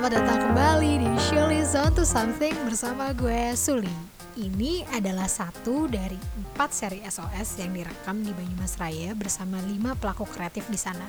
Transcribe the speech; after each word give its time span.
Selamat 0.00 0.16
datang 0.16 0.40
kembali 0.48 0.92
di 0.96 1.10
Shirley 1.28 1.60
Zone 1.60 1.92
to 1.92 2.08
Something 2.08 2.56
bersama 2.64 3.12
gue 3.12 3.52
Suli. 3.52 3.92
Ini 4.32 4.88
adalah 4.96 5.28
satu 5.28 5.92
dari 5.92 6.16
empat 6.16 6.72
seri 6.72 7.04
SOS 7.04 7.60
yang 7.60 7.76
direkam 7.76 8.24
di 8.24 8.32
Banyumas 8.32 8.80
Raya 8.80 9.12
bersama 9.12 9.60
lima 9.60 9.92
pelaku 9.92 10.24
kreatif 10.24 10.64
di 10.72 10.80
sana. 10.80 11.04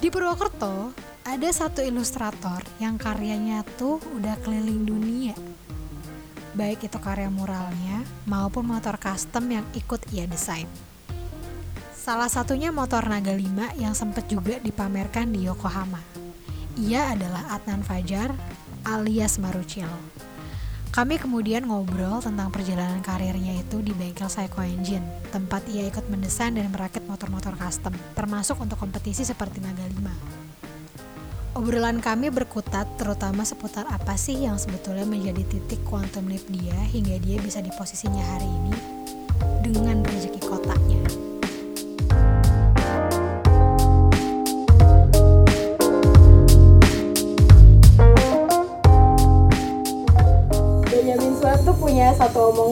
Di 0.00 0.08
Purwokerto, 0.08 0.96
ada 1.28 1.48
satu 1.52 1.84
ilustrator 1.84 2.64
yang 2.80 2.96
karyanya 2.96 3.60
tuh 3.76 4.00
udah 4.16 4.40
keliling 4.40 4.88
dunia. 4.88 5.36
Baik 6.56 6.88
itu 6.88 6.96
karya 6.96 7.28
muralnya 7.28 8.00
maupun 8.24 8.64
motor 8.64 8.96
custom 8.96 9.44
yang 9.44 9.68
ikut 9.76 10.08
ia 10.16 10.24
desain. 10.24 10.64
Salah 11.92 12.32
satunya 12.32 12.72
motor 12.72 13.04
Naga 13.04 13.36
5 13.36 13.76
yang 13.76 13.92
sempat 13.92 14.24
juga 14.24 14.56
dipamerkan 14.56 15.28
di 15.28 15.44
Yokohama. 15.44 16.27
Ia 16.78 17.10
adalah 17.10 17.58
Adnan 17.58 17.82
Fajar 17.82 18.30
alias 18.86 19.42
Marucil. 19.42 19.90
Kami 20.94 21.18
kemudian 21.18 21.66
ngobrol 21.66 22.22
tentang 22.22 22.54
perjalanan 22.54 23.02
karirnya 23.02 23.58
itu 23.58 23.82
di 23.82 23.90
bengkel 23.90 24.30
Psycho 24.30 24.62
Engine, 24.62 25.02
tempat 25.34 25.66
ia 25.66 25.90
ikut 25.90 26.06
mendesain 26.06 26.54
dan 26.54 26.70
merakit 26.70 27.02
motor-motor 27.10 27.58
custom, 27.58 27.90
termasuk 28.14 28.62
untuk 28.62 28.78
kompetisi 28.78 29.26
seperti 29.26 29.58
Naga 29.58 29.90
5. 29.90 31.58
Obrolan 31.58 31.98
kami 31.98 32.30
berkutat 32.30 32.86
terutama 32.94 33.42
seputar 33.42 33.82
apa 33.90 34.14
sih 34.14 34.46
yang 34.46 34.54
sebetulnya 34.54 35.02
menjadi 35.02 35.42
titik 35.50 35.82
quantum 35.82 36.30
leap 36.30 36.46
dia 36.46 36.78
hingga 36.94 37.18
dia 37.18 37.42
bisa 37.42 37.58
di 37.58 37.74
posisinya 37.74 38.22
hari 38.38 38.46
ini 38.46 38.74
dengan 39.66 40.06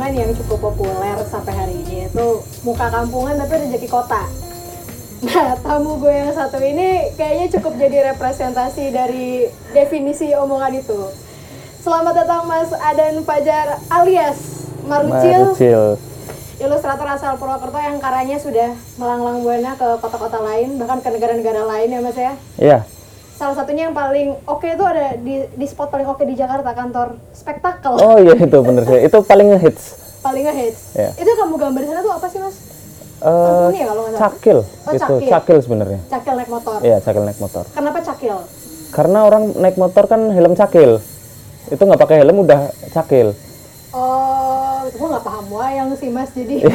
omongan 0.06 0.22
yang 0.22 0.38
cukup 0.38 0.70
populer 0.70 1.18
sampai 1.26 1.50
hari 1.50 1.74
ini 1.82 2.06
yaitu 2.06 2.38
muka 2.62 2.86
kampungan 2.94 3.34
tapi 3.42 3.58
rezeki 3.58 3.90
kota. 3.90 4.22
Nah, 5.26 5.58
tamu 5.58 5.98
gue 5.98 6.14
yang 6.14 6.30
satu 6.30 6.62
ini 6.62 7.10
kayaknya 7.18 7.58
cukup 7.58 7.74
jadi 7.74 8.14
representasi 8.14 8.94
dari 8.94 9.50
definisi 9.74 10.30
omongan 10.30 10.78
itu. 10.78 11.10
Selamat 11.82 12.22
datang 12.22 12.46
Mas 12.46 12.70
Adan 12.70 13.26
Fajar 13.26 13.82
alias 13.90 14.70
Marucil, 14.86 15.42
Marucil. 15.50 15.98
ilustrator 16.62 17.08
asal 17.10 17.34
Purwokerto 17.42 17.74
yang 17.82 17.98
karyanya 17.98 18.38
sudah 18.38 18.78
melanglang 19.02 19.42
buana 19.42 19.74
ke 19.74 19.88
kota-kota 19.98 20.38
lain, 20.38 20.78
bahkan 20.78 21.02
ke 21.02 21.10
negara-negara 21.10 21.66
lain 21.66 21.90
ya 21.90 21.98
Mas 21.98 22.14
ya. 22.14 22.32
Iya, 22.62 22.78
Salah 23.36 23.52
satunya 23.54 23.86
yang 23.86 23.94
paling 23.94 24.32
oke 24.42 24.64
itu 24.64 24.80
ada 24.80 25.12
di, 25.14 25.44
di 25.46 25.66
spot 25.66 25.92
paling 25.92 26.04
oke 26.04 26.24
di 26.24 26.32
Jakarta, 26.32 26.72
kantor 26.72 27.20
spektakel. 27.30 27.92
oh 27.94 28.16
iya 28.16 28.32
itu 28.34 28.58
bener 28.58 28.82
sih. 28.82 29.00
Itu 29.02 29.20
paling 29.22 29.52
ngehits. 29.52 29.84
paling 30.20 30.42
ngehits. 30.42 30.80
Iya. 30.92 31.10
Itu 31.14 31.30
kamu 31.30 31.54
gambar 31.54 31.80
di 31.80 31.86
sana 31.86 32.00
tuh 32.00 32.12
apa 32.12 32.26
sih 32.26 32.40
mas? 32.40 32.56
Eh, 33.16 33.28
Santuni 33.28 33.78
ya 33.78 33.86
kalau 33.86 34.02
nggak 34.02 34.18
cakil, 34.18 34.58
Oh, 34.60 34.90
itu 34.90 35.00
cakil. 35.00 35.28
cakil 35.30 35.56
sebenarnya. 35.60 36.00
Cakil 36.06 36.32
naik 36.34 36.50
motor. 36.50 36.78
Iya, 36.80 36.96
cakil 36.98 37.22
naik 37.22 37.38
motor. 37.38 37.64
Kenapa 37.70 37.98
cakil? 38.02 38.36
Karena 38.88 39.18
orang 39.22 39.42
naik 39.54 39.76
motor 39.76 40.04
kan 40.04 40.20
helm 40.28 40.52
cakil. 40.52 40.90
Itu 41.66 41.82
nggak 41.82 41.96
pakai 41.98 42.16
helm 42.20 42.40
udah 42.40 42.60
cakil. 42.90 43.36
Oh, 43.90 44.80
gue 44.86 45.06
nggak 45.06 45.24
paham 45.24 45.46
wayang 45.50 45.88
sih 45.94 46.08
mas 46.08 46.32
jadi. 46.32 46.60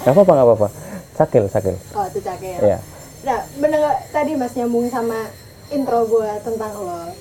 Gak 0.00 0.10
apa-apa, 0.10 0.32
gak 0.34 0.46
apa-apa. 0.46 0.68
Cakil, 1.14 1.44
cakil. 1.46 1.74
oh 1.94 2.04
itu 2.04 2.18
cakil. 2.20 2.58
Iya. 2.58 2.78
Nah, 3.20 3.38
bener 3.54 3.78
nggak 3.78 3.98
tadi 4.10 4.32
mas 4.32 4.54
nyambung 4.54 4.88
sama 4.88 5.28
intro 5.68 6.06
gue 6.06 6.30
tentang 6.40 6.72
lo. 6.74 7.12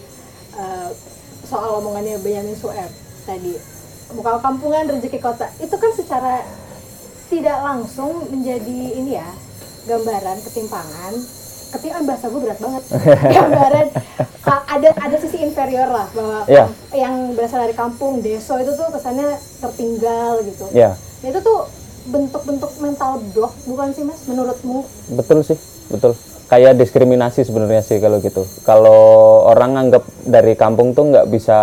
Eh, 0.55 0.89
soal 1.43 1.69
omongannya 1.77 2.19
Benyamin 2.19 2.55
Sueb 2.55 2.91
tadi. 3.23 3.55
Muka 4.09 4.39
kampungan 4.39 4.89
rezeki 4.89 5.19
kota. 5.19 5.51
Itu 5.57 5.75
kan 5.75 5.91
secara 5.93 6.41
tidak 7.29 7.57
langsung 7.61 8.25
menjadi 8.27 8.79
ini 8.95 9.13
ya 9.13 9.29
gambaran 9.85 10.39
ketimpangan. 10.41 11.13
Ketimpangan 11.69 12.05
bahasa 12.07 12.25
gue 12.27 12.41
berat 12.41 12.57
banget. 12.57 12.83
Gambaran 13.37 13.87
ada 14.49 14.89
ada 14.97 15.15
sisi 15.19 15.37
inferior 15.39 15.85
lah 15.85 16.09
bahwa 16.09 16.41
Iya. 16.49 16.65
yang 16.95 17.37
berasal 17.37 17.61
dari 17.61 17.77
kampung 17.77 18.25
deso 18.25 18.57
itu 18.57 18.73
tuh 18.73 18.89
kesannya 18.89 19.37
tertinggal 19.61 20.41
gitu. 20.41 20.65
Nah, 21.21 21.29
itu 21.29 21.39
tuh 21.39 21.69
bentuk-bentuk 22.09 22.71
mental 22.81 23.21
block 23.29 23.53
bukan 23.69 23.93
sih 23.93 24.01
mas? 24.01 24.25
Menurutmu? 24.25 24.81
Betul 25.13 25.45
sih, 25.45 25.57
betul. 25.89 26.13
Kayak 26.49 26.81
diskriminasi 26.81 27.45
sebenarnya 27.45 27.85
sih 27.85 28.01
kalau 28.01 28.17
gitu. 28.25 28.41
Kalau 28.65 29.01
orang 29.45 29.77
anggap 29.77 30.01
dari 30.25 30.57
kampung 30.57 30.97
tuh 30.97 31.13
nggak 31.13 31.29
bisa 31.29 31.59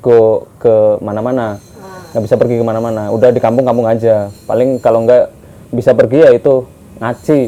go 0.00 0.48
ke 0.56 0.96
mana-mana, 1.04 1.60
nggak 2.16 2.24
bisa 2.24 2.36
pergi 2.40 2.56
ke 2.56 2.64
mana-mana. 2.64 3.12
Udah 3.12 3.28
di 3.28 3.40
kampung-kampung 3.40 3.84
aja. 3.84 4.32
Paling 4.48 4.80
kalau 4.80 5.04
nggak 5.04 5.28
bisa 5.76 5.92
pergi 5.92 6.24
ya 6.24 6.30
itu 6.32 6.64
ngaci 7.04 7.40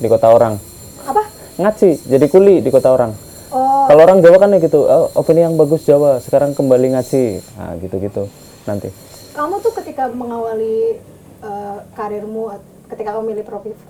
di 0.00 0.06
kota 0.08 0.32
orang. 0.32 0.56
apa 1.04 1.22
Ngaci, 1.60 2.08
jadi 2.08 2.26
kuli 2.32 2.64
di 2.64 2.72
kota 2.72 2.88
orang. 2.88 3.12
oh 3.52 3.84
Kalau 3.84 4.08
orang 4.08 4.24
Jawa 4.24 4.40
kan 4.40 4.56
ya 4.56 4.58
gitu, 4.64 4.88
oh, 4.88 5.12
opini 5.12 5.44
yang 5.44 5.60
bagus 5.60 5.84
Jawa, 5.84 6.16
sekarang 6.24 6.56
kembali 6.56 6.96
ngaji. 6.96 7.44
Nah, 7.60 7.76
gitu-gitu 7.76 8.24
nanti. 8.64 8.88
kamu 9.32 9.60
tuh 9.64 9.72
ketika 9.80 10.08
mengawali 10.12 10.96
eh, 11.44 11.78
karirmu 11.92 12.52
ketika 12.92 13.16
kamu 13.16 13.32
milih 13.32 13.44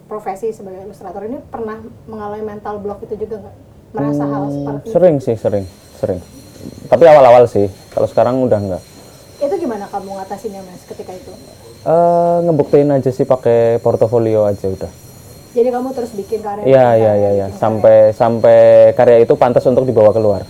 profesi 0.07 0.55
sebagai 0.55 0.87
ilustrator 0.87 1.27
ini 1.27 1.43
pernah 1.51 1.83
mengalami 2.07 2.47
mental 2.47 2.79
block 2.79 3.03
itu 3.03 3.19
juga 3.19 3.43
nggak 3.43 3.55
merasa 3.93 4.25
hal 4.25 4.43
seperti 4.49 4.87
Sering 4.89 5.17
sih, 5.19 5.35
sering, 5.35 5.65
sering. 5.99 6.21
Tapi 6.87 7.03
awal-awal 7.05 7.51
sih, 7.51 7.67
kalau 7.91 8.07
sekarang 8.07 8.39
udah 8.41 8.61
enggak. 8.62 8.83
itu 9.43 9.59
gimana 9.59 9.91
kamu 9.91 10.23
ngatasinnya 10.23 10.62
mas 10.62 10.87
ketika 10.87 11.11
itu 11.11 11.35
Eh 11.83 12.37
ngebuktiin 12.47 12.95
aja 12.95 13.11
sih 13.11 13.27
pakai 13.27 13.83
portofolio 13.83 14.47
aja 14.47 14.71
udah. 14.71 14.87
jadi 15.51 15.75
kamu 15.75 15.91
terus 15.91 16.15
bikin 16.15 16.39
karya 16.39 16.62
Iya, 16.62 16.62
bikin 16.62 16.79
iya, 16.79 17.11
karya, 17.11 17.12
iya, 17.19 17.31
iya. 17.35 17.47
Sampai 17.59 18.15
sampai 18.15 18.59
karya 18.95 19.27
itu 19.27 19.35
pantas 19.35 19.67
untuk 19.67 19.83
dibawa 19.83 20.15
keluar. 20.15 20.47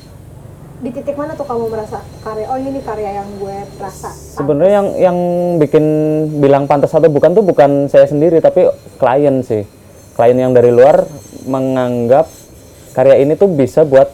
Di 0.82 0.91
titik 0.91 1.15
mana 1.15 1.32
tuh 1.32 1.47
kamu 1.47 1.70
merasa 1.70 2.03
karya 2.20 2.50
oh 2.50 2.59
ini 2.59 2.82
karya 2.82 3.22
yang 3.22 3.28
gue 3.38 3.54
rasa 3.78 4.10
Sebenarnya 4.10 4.72
yang 4.75 4.88
yang 4.98 5.19
bikin 5.56 5.84
bilang 6.43 6.66
pantas 6.66 6.91
atau 6.91 7.06
bukan 7.06 7.32
tuh 7.32 7.47
bukan 7.47 7.87
saya 7.87 8.04
sendiri 8.04 8.43
tapi 8.43 8.66
klien 8.98 9.41
sih. 9.41 9.62
Klien 10.12 10.34
yang 10.34 10.50
dari 10.50 10.69
luar 10.69 11.06
menganggap 11.47 12.26
karya 12.93 13.22
ini 13.22 13.32
tuh 13.32 13.47
bisa 13.47 13.82
buat 13.82 14.10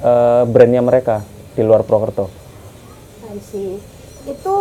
eh, 0.00 0.42
brandnya 0.44 0.84
mereka 0.84 1.24
di 1.50 1.64
luar 1.64 1.80
Purwokerto. 1.80 2.28
I 3.26 3.40
see. 3.40 3.80
itu 4.22 4.54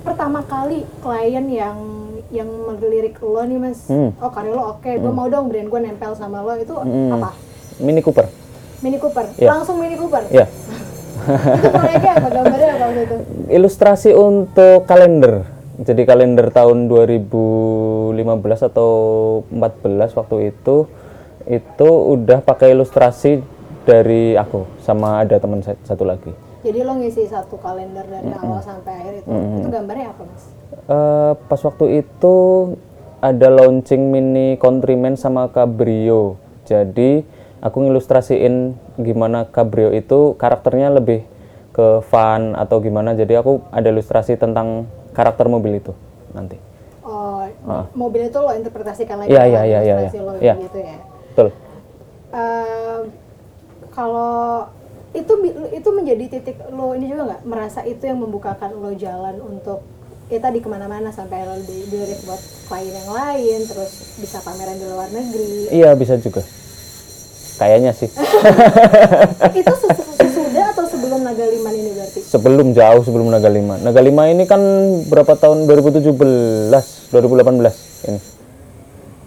pertama 0.00 0.46
kali 0.46 0.86
klien 1.00 1.42
yang 1.48 1.78
yang 2.30 2.46
melirik 2.46 3.18
lo 3.18 3.42
nih 3.42 3.58
mas 3.58 3.88
Hmm. 3.88 4.14
oh 4.14 4.30
karya 4.30 4.52
lo 4.52 4.62
oke 4.70 4.86
gue 4.86 5.10
mau 5.10 5.26
dong 5.26 5.50
brand 5.50 5.66
gue 5.66 5.80
nempel 5.80 6.14
sama 6.14 6.38
lo 6.38 6.54
itu 6.54 6.70
Hmm. 6.72 7.18
apa 7.18 7.34
Mini 7.80 7.98
Cooper. 7.98 8.43
Mini 8.84 8.98
Cooper 8.98 9.24
Iya. 9.34 9.48
langsung 9.50 9.80
Mini 9.80 9.96
Cooper 9.96 10.22
Ya. 10.28 10.44
itu 11.56 11.68
proyeknya 11.70 12.12
apa 12.14 12.28
gambarnya 12.28 12.68
apa 12.70 12.84
waktu 12.84 13.00
itu 13.02 13.16
Ilustrasi 13.46 14.10
untuk 14.12 14.84
kalender. 14.84 15.48
Jadi 15.76 16.02
kalender 16.04 16.48
tahun 16.50 16.86
2015 16.86 18.14
atau 18.64 18.90
14 19.48 19.64
waktu 20.12 20.36
itu 20.48 20.76
itu 21.44 21.88
udah 21.88 22.40
pakai 22.40 22.72
ilustrasi 22.72 23.42
dari 23.82 24.32
aku 24.34 24.64
sama 24.78 25.20
ada 25.20 25.36
teman 25.36 25.60
sa- 25.60 25.76
satu 25.82 26.02
lagi. 26.02 26.32
jadi 26.62 26.80
lo 26.80 26.96
ngisi 26.96 27.26
satu 27.26 27.58
kalender 27.58 28.00
dari 28.02 28.32
awal 28.32 28.56
sampai 28.58 28.92
akhir 28.96 29.14
itu 29.18 29.28
itu 29.28 29.68
gambarnya 29.68 30.08
apa 30.08 30.22
mas 30.24 30.44
Eh, 30.82 31.32
pas 31.42 31.60
waktu 31.60 32.00
itu 32.00 32.36
ada 33.18 33.48
launching 33.50 34.08
mini 34.10 34.56
Countryman 34.56 35.14
sama 35.14 35.48
Cabrio. 35.48 36.36
Jadi 36.62 37.24
aku 37.64 37.76
ngilustrasiin 37.80 38.76
gimana 39.00 39.48
Cabrio 39.48 39.88
itu 39.90 40.36
karakternya 40.36 40.92
lebih 40.92 41.24
ke 41.72 42.04
fun 42.04 42.54
atau 42.54 42.78
gimana. 42.78 43.16
Jadi 43.16 43.34
aku 43.34 43.64
ada 43.72 43.88
ilustrasi 43.88 44.36
tentang 44.36 44.84
karakter 45.10 45.48
mobil 45.48 45.80
itu 45.80 45.90
nanti. 46.30 46.60
oh 47.04 47.44
mobil 47.92 48.26
itu 48.26 48.38
lo 48.40 48.48
interpretasikan 48.56 49.20
lagi 49.20 49.28
Iya, 49.28 49.44
dengan 49.44 49.52
iya, 49.52 49.62
iya, 49.62 49.80
iya, 49.84 49.96
iya. 50.08 50.20
lo 50.24 50.32
Iya. 50.40 50.54
gitu 50.56 50.78
ya 50.80 50.96
Betul. 51.30 51.48
Eh, 52.32 53.00
kalau 53.92 54.66
itu 55.12 55.32
itu 55.70 55.88
menjadi 55.92 56.24
titik 56.26 56.56
lo 56.66 56.96
ini 56.96 57.06
juga 57.06 57.22
nggak 57.30 57.42
merasa 57.46 57.84
itu 57.84 58.02
yang 58.02 58.18
membukakan 58.18 58.74
lo 58.74 58.90
jalan 58.96 59.36
untuk 59.38 59.84
ya 60.26 60.40
tadi 60.40 60.58
ke 60.58 60.66
mana-mana 60.66 61.12
sampai 61.12 61.44
lo 61.44 61.60
di- 61.60 61.86
dilirik 61.86 62.24
buat 62.24 62.40
klien 62.66 62.90
yang 62.90 63.12
lain 63.12 63.60
terus 63.68 63.92
bisa 64.18 64.40
pameran 64.40 64.74
di 64.74 64.86
luar 64.88 65.12
negeri 65.12 65.70
Iya 65.70 65.92
bisa 65.94 66.16
juga. 66.16 66.42
Kayaknya 67.64 67.92
sih. 67.96 68.12
itu 69.60 69.72
ses- 69.72 70.04
sesudah 70.20 70.64
atau 70.70 70.84
sebelum 70.84 71.24
Naga 71.24 71.48
Liman 71.48 71.72
ini 71.72 71.90
berarti 71.92 72.20
sebelum 72.20 72.66
jauh 72.70 73.00
sebelum 73.00 73.32
Naga 73.32 73.48
5. 73.48 73.80
Naga 73.80 74.00
5 74.00 74.32
ini 74.36 74.44
kan 74.44 74.60
berapa 75.08 75.32
tahun 75.34 75.64
2017, 75.64 76.12
2018 76.12 78.04
ini. 78.04 78.20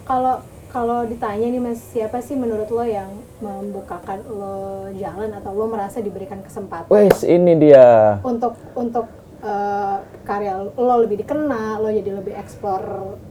kalau 0.04 0.38
kalau 0.68 1.04
ditanya 1.04 1.50
nih 1.50 1.57
mas 1.57 1.81
siapa 1.81 2.22
sih 2.22 2.38
menurut 2.38 2.69
lo 2.69 2.86
yang 2.86 3.10
membukakan 3.39 4.22
lo 4.30 4.57
jalan 4.94 5.33
atau 5.33 5.51
lo 5.51 5.66
merasa 5.66 5.98
diberikan 5.98 6.38
kesempatan 6.40 6.88
Wes 6.88 7.25
ini 7.25 7.57
dia. 7.57 8.22
untuk 8.22 8.54
untuk 8.72 9.10
eh, 9.42 9.98
karya 10.22 10.69
lo 10.69 10.95
lebih 11.01 11.18
dikenal 11.18 11.81
lo 11.81 11.90
jadi 11.90 12.12
lebih 12.13 12.38
eksplor 12.38 12.83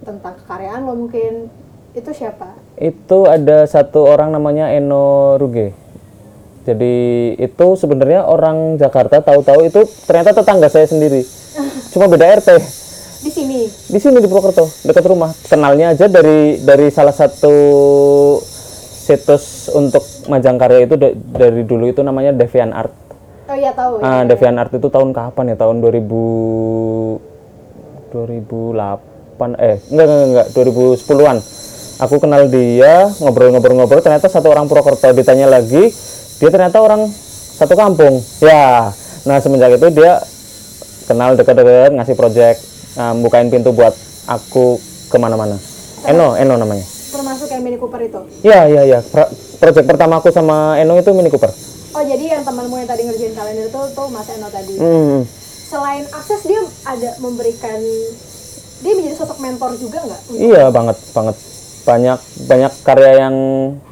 tentang 0.03 0.35
kekaryaan 0.43 0.83
lo 0.83 0.99
mungkin 0.99 1.47
itu 1.97 2.11
siapa 2.13 2.53
Itu 2.77 3.25
ada 3.25 3.65
satu 3.65 4.05
orang 4.05 4.29
namanya 4.29 4.69
Eno 4.69 5.35
Ruge. 5.35 5.73
Jadi 6.63 6.95
itu 7.35 7.67
sebenarnya 7.75 8.27
orang 8.27 8.77
Jakarta 8.77 9.23
tahu-tahu 9.23 9.65
itu 9.65 9.81
ternyata 10.05 10.35
tetangga 10.35 10.69
saya 10.69 10.85
sendiri. 10.85 11.25
Cuma 11.95 12.05
beda 12.05 12.37
RT. 12.37 12.51
di 13.17 13.31
sini 13.33 13.65
Di 13.67 13.97
sini 13.97 14.21
di 14.21 14.29
Purwokerto, 14.29 14.69
dekat 14.85 15.03
rumah. 15.03 15.33
Kenalnya 15.49 15.91
aja 15.91 16.05
dari 16.07 16.61
dari 16.61 16.93
salah 16.93 17.11
satu 17.11 17.55
situs 19.01 19.71
untuk 19.71 20.03
majang 20.27 20.59
karya 20.59 20.85
itu 20.85 20.95
da- 20.95 21.15
dari 21.15 21.63
dulu 21.63 21.87
itu 21.87 22.03
namanya 22.03 22.31
Devian 22.31 22.71
Art. 22.71 22.93
oh 23.47 23.55
iya 23.55 23.71
tahu 23.73 24.03
ya. 24.03 24.05
Ah, 24.05 24.23
Devian 24.27 24.59
Art 24.59 24.75
itu 24.75 24.91
tahun 24.91 25.15
kapan 25.15 25.55
ya? 25.55 25.57
Tahun 25.57 25.79
2000 25.79 27.23
2008 28.11 29.55
eh 29.57 29.77
enggak 29.89 30.07
enggak 30.07 30.27
enggak 30.27 30.47
2010-an. 30.51 31.39
Aku 31.97 32.17
kenal 32.17 32.45
dia, 32.47 33.09
ngobrol-ngobrol-ngobrol 33.17 33.99
ternyata 33.99 34.29
satu 34.29 34.49
orang 34.49 34.67
Purwokerto 34.67 35.09
ditanya 35.11 35.49
lagi, 35.49 35.89
dia 36.37 36.51
ternyata 36.51 36.77
orang 36.77 37.09
satu 37.53 37.73
kampung. 37.73 38.21
Ya. 38.39 38.93
Nah, 39.25 39.41
semenjak 39.41 39.75
itu 39.75 39.89
dia 39.91 40.21
kenal 41.05 41.35
dekat-dekat 41.35 41.91
ngasih 41.93 42.15
project 42.15 42.59
nah, 42.93 43.15
bukain 43.15 43.49
pintu 43.49 43.71
buat 43.71 43.97
aku 44.25 44.77
ke 45.07 45.17
mana-mana. 45.17 45.57
Eno, 46.05 46.35
Eno 46.35 46.55
namanya. 46.55 46.85
termasuk 47.07 47.49
yang 47.49 47.63
Mini 47.63 47.75
Cooper 47.75 48.03
itu 48.03 48.21
Iya, 48.43 48.61
iya, 48.67 48.83
iya. 48.85 48.99
Pro- 49.01 49.31
project 49.57 49.87
pertama 49.87 50.21
aku 50.21 50.29
sama 50.29 50.77
Eno 50.77 50.95
itu 50.95 51.09
Mini 51.11 51.27
Cooper. 51.27 51.49
oh 51.91 52.03
jadi 52.03 52.25
yang 52.31 52.43
temanmu 52.43 52.77
yang 52.77 52.85
tadi 52.85 53.03
ngerjain 53.03 53.33
kalender 53.33 53.67
itu 53.67 53.81
tuh 53.91 54.07
Mas 54.07 54.29
Eno 54.29 54.47
tadi 54.47 54.77
Hmm. 54.77 55.25
selain 55.65 56.05
akses 56.07 56.45
dia 56.45 56.61
ada 56.85 57.17
memberikan 57.17 57.81
dia 58.79 58.93
menjadi 58.93 59.17
sosok 59.17 59.41
mentor 59.41 59.73
juga 59.75 60.05
nggak 60.05 60.21
Iya 60.31 60.69
banget 60.69 60.97
banget 61.11 61.37
banyak 61.87 62.19
banyak 62.51 62.73
karya 62.83 63.13
yang 63.23 63.37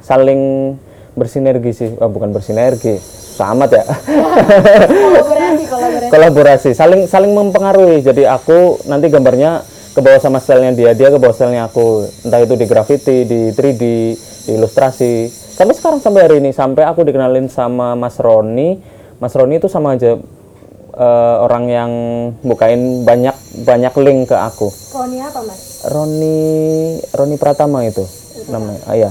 saling 0.03 0.75
bersinergi 1.15 1.71
sih. 1.71 1.91
Oh, 2.03 2.11
bukan 2.11 2.35
bersinergi 2.35 2.99
sama 3.35 3.71
ya. 3.71 3.87
Kolaborasi 3.87 5.65
kolaborasi. 5.73 6.11
Kolaborasi 6.11 6.71
saling 6.75 7.07
saling 7.07 7.33
mempengaruhi. 7.35 8.03
Jadi 8.03 8.27
aku 8.27 8.83
nanti 8.91 9.07
gambarnya 9.11 9.63
ke 9.95 10.03
bawah 10.03 10.19
sama 10.19 10.43
stylenya 10.43 10.75
dia 10.75 10.91
dia 10.99 11.09
ke 11.15 11.19
bawah 11.23 11.35
stylenya 11.35 11.71
aku. 11.71 12.11
Entah 12.27 12.43
itu 12.43 12.55
di 12.59 12.67
graffiti 12.67 13.17
di 13.25 13.41
3D 13.55 13.79
di 13.79 14.53
ilustrasi. 14.59 15.31
Sampai 15.55 15.79
sekarang 15.79 16.03
sampai 16.03 16.21
hari 16.27 16.37
ini 16.43 16.51
sampai 16.51 16.83
aku 16.83 17.07
dikenalin 17.07 17.47
sama 17.47 17.95
Mas 17.95 18.19
Roni. 18.19 18.83
Mas 19.23 19.35
Roni 19.39 19.63
itu 19.63 19.71
sama 19.71 19.95
aja 19.95 20.19
eh, 20.99 21.37
orang 21.39 21.65
yang 21.71 21.91
bukain 22.43 23.07
banyak 23.07 23.35
banyak 23.63 23.95
link 24.03 24.35
ke 24.35 24.37
aku. 24.39 24.71
Roni 24.91 25.23
apa 25.23 25.43
mas 25.47 25.74
Roni 25.87 26.39
Roni 27.11 27.37
Pratama 27.37 27.85
itu 27.85 28.05
namanya 28.47 28.81
ah, 28.85 28.95
iya 28.95 29.11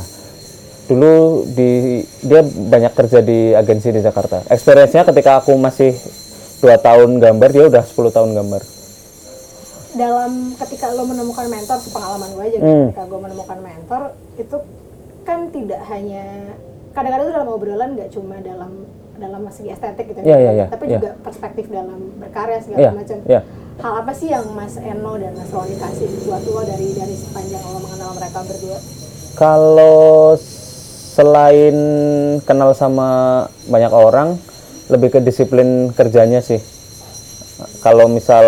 dulu 0.84 1.48
di 1.48 2.02
dia 2.20 2.44
banyak 2.44 2.92
kerja 2.92 3.24
di 3.24 3.56
agensi 3.56 3.90
di 3.90 4.00
Jakarta 4.00 4.44
experience-nya 4.48 5.08
ketika 5.08 5.40
aku 5.40 5.56
masih 5.56 5.96
dua 6.60 6.76
tahun 6.76 7.20
gambar 7.20 7.50
dia 7.50 7.66
udah 7.68 7.84
10 7.84 7.96
tahun 8.12 8.30
gambar 8.36 8.62
dalam 9.94 10.32
ketika 10.58 10.90
lo 10.92 11.06
menemukan 11.06 11.46
mentor 11.46 11.78
sepengalaman 11.78 12.30
gue 12.34 12.44
aja 12.44 12.58
Hmm. 12.60 12.90
ketika 12.90 13.04
gue 13.06 13.20
menemukan 13.22 13.58
mentor 13.62 14.02
itu 14.36 14.58
kan 15.24 15.40
tidak 15.54 15.82
hanya 15.88 16.26
kadang-kadang 16.92 17.26
itu 17.26 17.34
dalam 17.34 17.50
obrolan 17.50 17.90
nggak 17.94 18.10
cuma 18.12 18.36
dalam 18.42 18.72
dalam 19.14 19.42
segi 19.48 19.70
estetik 19.70 20.10
gitu 20.10 20.20
Iya, 20.26 20.38
iya, 20.38 20.52
iya, 20.52 20.66
tapi 20.68 20.90
iya. 20.90 20.98
juga 20.98 21.10
perspektif 21.22 21.70
dalam 21.70 22.12
berkarya 22.18 22.60
segala 22.60 22.80
Iya, 22.82 22.92
macam 22.92 23.18
iya. 23.24 23.42
Hal 23.82 23.94
apa 24.06 24.12
sih 24.14 24.30
yang 24.30 24.46
Mas 24.54 24.78
Eno 24.78 25.18
dan 25.18 25.34
Mas 25.34 25.50
Roni 25.50 25.74
kasih 25.80 26.10
buat 26.28 26.44
lo 26.46 26.62
dari 26.62 26.94
dari 26.94 27.16
sepanjang 27.18 27.64
lo 27.66 27.80
mengenal 27.82 28.14
mereka 28.14 28.46
berdua? 28.46 28.78
Kalau 29.34 30.38
selain 31.14 31.78
kenal 32.46 32.78
sama 32.78 33.10
banyak 33.66 33.94
orang 33.94 34.38
lebih 34.90 35.18
ke 35.18 35.20
disiplin 35.24 35.90
kerjanya 35.94 36.44
sih. 36.44 36.62
Kalau 37.82 38.12
misal 38.12 38.46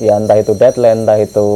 ya 0.00 0.16
entah 0.16 0.38
itu 0.38 0.54
deadline 0.54 1.04
entah 1.04 1.18
itu 1.18 1.48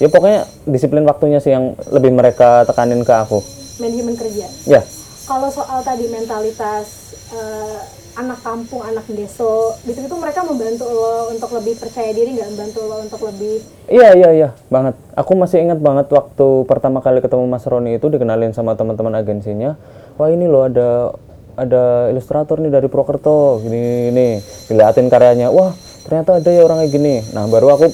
ya 0.00 0.08
pokoknya 0.08 0.48
disiplin 0.64 1.04
waktunya 1.04 1.38
sih 1.42 1.52
yang 1.52 1.76
lebih 1.92 2.14
mereka 2.14 2.64
tekanin 2.64 3.04
ke 3.04 3.12
aku. 3.12 3.44
Manajemen 3.80 4.16
kerja? 4.16 4.46
Ya. 4.64 4.82
Kalau 5.28 5.48
soal 5.52 5.84
tadi 5.86 6.10
mentalitas 6.10 7.16
eh, 7.32 7.80
anak 8.20 8.44
kampung, 8.44 8.84
anak 8.84 9.08
deso, 9.08 9.72
gitu 9.88 9.96
itu 10.04 10.16
mereka 10.20 10.44
membantu 10.44 10.84
lo 10.84 11.32
untuk 11.32 11.56
lebih 11.56 11.80
percaya 11.80 12.12
diri, 12.12 12.36
nggak 12.36 12.52
membantu 12.52 12.80
lo 12.84 12.96
untuk 13.00 13.20
lebih 13.24 13.64
Iya 13.88 14.12
iya 14.12 14.30
iya 14.36 14.48
banget. 14.68 14.94
Aku 15.16 15.32
masih 15.34 15.64
ingat 15.64 15.80
banget 15.80 16.12
waktu 16.12 16.68
pertama 16.68 17.00
kali 17.00 17.24
ketemu 17.24 17.48
Mas 17.48 17.64
Roni 17.64 17.96
itu 17.96 18.06
dikenalin 18.12 18.52
sama 18.52 18.76
teman-teman 18.76 19.16
agensinya. 19.16 19.80
Wah 20.20 20.28
ini 20.28 20.44
loh 20.46 20.68
ada 20.68 21.16
ada 21.58 22.12
ilustrator 22.12 22.60
nih 22.60 22.70
dari 22.70 22.86
Prokerto 22.86 23.64
gini 23.64 24.12
gini. 24.12 24.28
Diliatin 24.68 25.08
karyanya. 25.08 25.48
Wah 25.50 25.72
ternyata 26.04 26.38
ada 26.38 26.50
ya 26.52 26.62
orang 26.62 26.84
kayak 26.84 26.92
gini. 26.92 27.14
Nah 27.34 27.48
baru 27.48 27.74
aku 27.74 27.90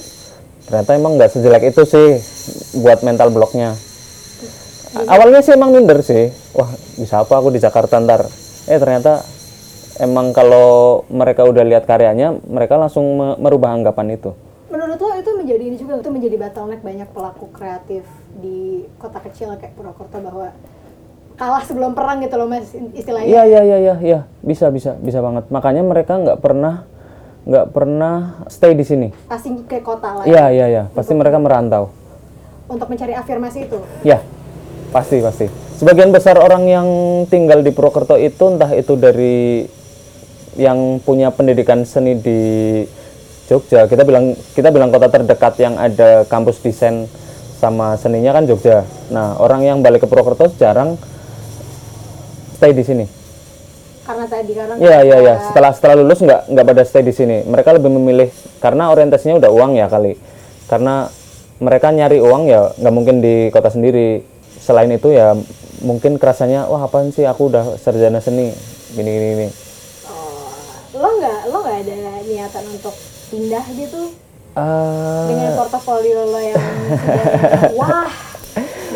ternyata 0.67 0.91
emang 0.93 1.15
nggak 1.15 1.31
sejelek 1.33 1.71
itu 1.71 1.81
sih 1.87 2.07
buat 2.83 3.01
mental 3.01 3.31
blocknya. 3.31 3.73
A- 4.93 5.17
Awalnya 5.17 5.41
sih 5.41 5.55
emang 5.55 5.71
minder 5.73 6.03
sih. 6.03 6.29
Wah 6.53 6.69
bisa 6.99 7.23
apa 7.23 7.33
aku 7.39 7.49
di 7.49 7.63
Jakarta 7.63 7.97
ntar. 7.97 8.27
Eh 8.67 8.77
ternyata 8.77 9.25
emang 9.99 10.31
kalau 10.31 10.67
mereka 11.07 11.41
udah 11.41 11.63
lihat 11.63 11.83
karyanya 11.83 12.37
mereka 12.43 12.75
langsung 12.75 13.05
me- 13.13 13.37
merubah 13.37 13.71
anggapan 13.71 14.13
itu. 14.13 14.31
menurut 14.67 14.97
lo 14.97 15.15
itu 15.15 15.31
menjadi 15.33 15.63
ini 15.63 15.75
juga 15.75 15.93
itu 15.95 16.09
menjadi 16.09 16.35
bottleneck 16.37 16.81
banyak 16.81 17.07
pelaku 17.09 17.45
kreatif 17.49 18.03
di 18.35 18.57
kota 18.95 19.19
kecil 19.21 19.55
kayak 19.55 19.71
Purwokerto 19.73 20.19
bahwa 20.19 20.51
kalah 21.33 21.63
sebelum 21.63 21.93
perang 21.93 22.19
gitu 22.19 22.35
loh 22.35 22.45
mas 22.45 22.67
istilahnya 22.91 23.25
Iya 23.25 23.43
iya 23.43 23.61
iya 23.63 23.77
iya 23.79 23.95
iya 23.97 24.19
bisa 24.39 24.67
bisa 24.67 24.93
bisa 24.95 25.19
banget. 25.19 25.47
Makanya 25.47 25.81
mereka 25.81 26.17
nggak 26.17 26.37
pernah 26.37 26.83
nggak 27.43 27.65
pernah 27.69 28.15
stay 28.47 28.73
di 28.73 28.83
sini. 28.83 29.07
pasti 29.23 29.55
ke 29.63 29.79
kota 29.79 30.09
lah 30.13 30.23
Iya 30.25 30.51
iya 30.51 30.65
iya 30.67 30.83
pasti 30.89 31.13
mereka 31.13 31.37
merantau. 31.37 31.87
untuk 32.67 32.91
mencari 32.91 33.15
afirmasi 33.15 33.63
itu 33.63 33.79
Ya 34.03 34.19
pasti 34.89 35.23
pasti. 35.23 35.47
Sebagian 35.77 36.11
besar 36.11 36.35
orang 36.35 36.65
yang 36.65 36.87
tinggal 37.25 37.61
di 37.61 37.71
Purwokerto 37.71 38.17
itu 38.17 38.43
entah 38.47 38.73
itu 38.73 38.93
dari 38.93 39.63
yang 40.57 40.99
punya 41.05 41.29
pendidikan 41.29 41.85
seni 41.85 42.17
di 42.17 42.39
Jogja. 43.47 43.87
Kita 43.87 44.03
bilang 44.03 44.35
kita 44.57 44.73
bilang 44.73 44.91
kota 44.91 45.07
terdekat 45.07 45.55
yang 45.61 45.79
ada 45.79 46.27
kampus 46.27 46.59
desain 46.59 47.07
sama 47.57 47.95
seninya 47.95 48.35
kan 48.35 48.43
Jogja. 48.43 48.83
Nah 49.13 49.39
orang 49.39 49.63
yang 49.63 49.79
balik 49.79 50.03
ke 50.03 50.07
Purwokerto 50.09 50.51
jarang 50.59 50.99
stay 52.57 52.73
di 52.73 52.83
sini. 52.83 53.05
karena 54.07 54.23
tadi 54.23 54.55
karena 54.55 54.73
Iya 54.79 54.97
iya 55.03 55.17
iya. 55.19 55.35
Setelah 55.51 55.71
setelah 55.75 55.95
lulus 55.99 56.23
nggak 56.23 56.47
nggak 56.47 56.65
pada 56.65 56.83
stay 56.87 57.03
di 57.03 57.11
sini. 57.11 57.43
Mereka 57.43 57.75
lebih 57.75 57.91
memilih 57.91 58.31
karena 58.63 58.87
orientasinya 58.87 59.35
udah 59.35 59.51
uang 59.51 59.75
ya 59.75 59.91
kali. 59.91 60.15
Karena 60.71 61.11
mereka 61.59 61.91
nyari 61.91 62.23
uang 62.23 62.47
ya 62.47 62.71
nggak 62.79 62.93
mungkin 62.95 63.19
di 63.19 63.51
kota 63.51 63.67
sendiri. 63.67 64.23
Selain 64.63 64.87
itu 64.91 65.11
ya 65.11 65.35
mungkin 65.83 66.15
kerasanya 66.17 66.71
wah 66.71 66.87
apaan 66.87 67.11
sih 67.11 67.27
aku 67.27 67.51
udah 67.51 67.75
sarjana 67.83 68.23
seni 68.23 68.55
gini 68.95 69.11
gini 69.11 69.27
gini. 69.35 69.47
Lo 70.97 71.09
nggak 71.13 71.39
lo 71.47 71.57
nggak 71.61 71.77
ada 71.83 71.95
niatan 72.23 72.63
untuk 72.67 72.95
pindah 73.29 73.65
gitu 73.71 74.01
Ah, 74.57 75.29
dengan 75.29 75.53
portofolio 75.53 76.25
lo 76.25 76.39
yang 76.41 76.57
wah 77.77 78.09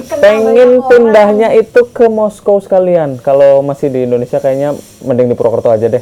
pengen 0.10 0.42
banyak 0.42 0.70
orang. 0.74 0.90
pindahnya 0.90 1.50
itu 1.54 1.82
ke 1.88 2.10
Moskow 2.10 2.58
sekalian. 2.58 3.22
Kalau 3.22 3.62
masih 3.62 3.88
di 3.88 4.10
Indonesia 4.10 4.42
kayaknya 4.42 4.74
mending 5.06 5.30
di 5.30 5.38
Purwokerto 5.38 5.70
aja 5.70 5.86
deh. 5.86 6.02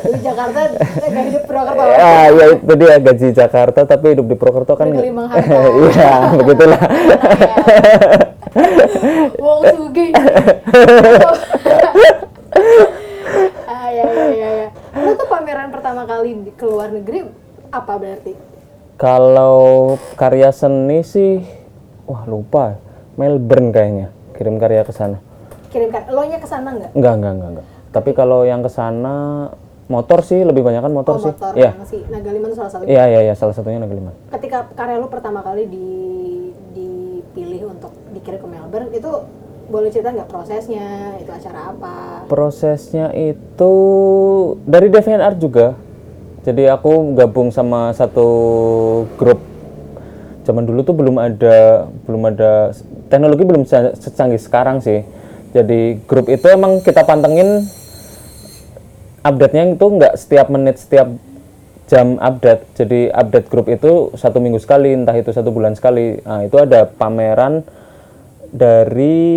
Di 0.00 0.18
Jakarta 0.22 0.58
gak 1.02 1.24
hidup 1.26 1.42
Purwokerto 1.42 1.82
Ah 1.82 2.30
ya 2.30 2.44
itu 2.54 2.72
dia 2.78 2.94
gaji 2.96 3.28
Jakarta 3.34 3.80
tapi 3.82 4.14
hidup 4.14 4.30
di 4.30 4.36
Purwokerto 4.38 4.78
kan. 4.78 4.86
Iya 4.94 6.10
begitulah. 6.38 6.80
Wong 9.36 9.60
Sugi. 9.74 10.06
ah 13.66 13.86
ya 13.90 14.04
ya 14.06 14.26
ya. 14.30 14.50
ya. 14.64 14.68
Lu 14.94 15.10
tuh 15.14 15.26
pameran 16.20 16.44
pertama 16.44 16.44
kali 16.44 16.44
di 16.44 16.52
ke 16.52 16.64
luar 16.66 16.88
negeri 16.92 17.18
apa 17.70 17.92
berarti? 17.96 18.32
Kalau 19.00 19.96
karya 20.16 20.50
seni 20.52 21.00
sih, 21.00 21.40
wah 22.04 22.28
lupa. 22.28 22.76
Melbourne 23.16 23.68
kayaknya 23.72 24.08
kirim 24.32 24.56
karya 24.56 24.84
ke 24.84 24.92
sana. 24.92 25.20
Kirimkan. 25.68 26.08
Lo 26.08 26.24
nya 26.24 26.40
ke 26.40 26.48
sana 26.48 26.72
nggak? 26.72 26.96
Enggak, 26.96 27.14
enggak, 27.20 27.32
enggak, 27.32 27.50
enggak. 27.50 27.66
Tapi 27.90 28.10
kalau 28.14 28.40
yang 28.48 28.60
ke 28.64 28.70
sana 28.72 29.48
motor 29.90 30.22
sih 30.24 30.40
lebih 30.40 30.62
banyak 30.64 30.80
kan 30.80 30.92
motor 30.94 31.14
Oh, 31.16 31.20
sih. 31.20 31.32
motor 31.36 31.52
Iya. 31.52 31.76
yang 31.76 31.84
si 31.84 31.98
Nagaliman 32.08 32.50
salah 32.56 32.70
satu. 32.72 32.82
Iya, 32.88 33.04
iya, 33.08 33.20
iya, 33.28 33.34
salah 33.36 33.52
satunya 33.52 33.76
Negeri 33.82 34.00
Liman. 34.00 34.14
Ketika 34.30 34.72
karya 34.72 34.96
lu 34.96 35.08
pertama 35.12 35.44
kali 35.44 35.68
di 35.68 35.88
dipilih 36.72 37.76
untuk 37.76 37.92
dikirim 38.12 38.40
ke 38.40 38.48
Melbourne 38.48 38.90
itu 38.94 39.10
boleh 39.70 39.88
cerita 39.92 40.10
nggak 40.10 40.26
prosesnya 40.26 41.14
itu 41.22 41.30
acara 41.30 41.70
apa 41.70 42.26
prosesnya 42.26 43.14
itu 43.14 43.74
dari 44.66 44.90
DeviantArt 44.90 45.38
juga 45.38 45.78
jadi 46.40 46.72
aku 46.72 47.12
gabung 47.12 47.52
sama 47.52 47.92
satu 47.92 48.28
grup. 49.20 49.44
Zaman 50.48 50.64
dulu 50.64 50.80
tuh 50.80 50.96
belum 50.96 51.20
ada 51.20 51.84
belum 52.08 52.22
ada 52.32 52.72
teknologi 53.12 53.44
belum 53.44 53.68
se- 53.68 53.96
secanggih 54.00 54.40
sekarang 54.40 54.80
sih. 54.80 55.04
Jadi 55.52 56.00
grup 56.08 56.32
itu 56.32 56.46
emang 56.48 56.80
kita 56.80 57.04
pantengin 57.04 57.68
update-nya 59.20 59.76
itu 59.76 59.84
nggak 59.84 60.14
setiap 60.16 60.48
menit 60.48 60.80
setiap 60.80 61.12
jam 61.92 62.16
update. 62.16 62.64
Jadi 62.72 63.12
update 63.12 63.48
grup 63.52 63.68
itu 63.68 64.16
satu 64.16 64.40
minggu 64.40 64.64
sekali 64.64 64.96
entah 64.96 65.18
itu 65.20 65.28
satu 65.36 65.52
bulan 65.52 65.76
sekali. 65.76 66.24
Nah 66.24 66.48
itu 66.48 66.56
ada 66.56 66.88
pameran 66.88 67.68
dari 68.48 69.28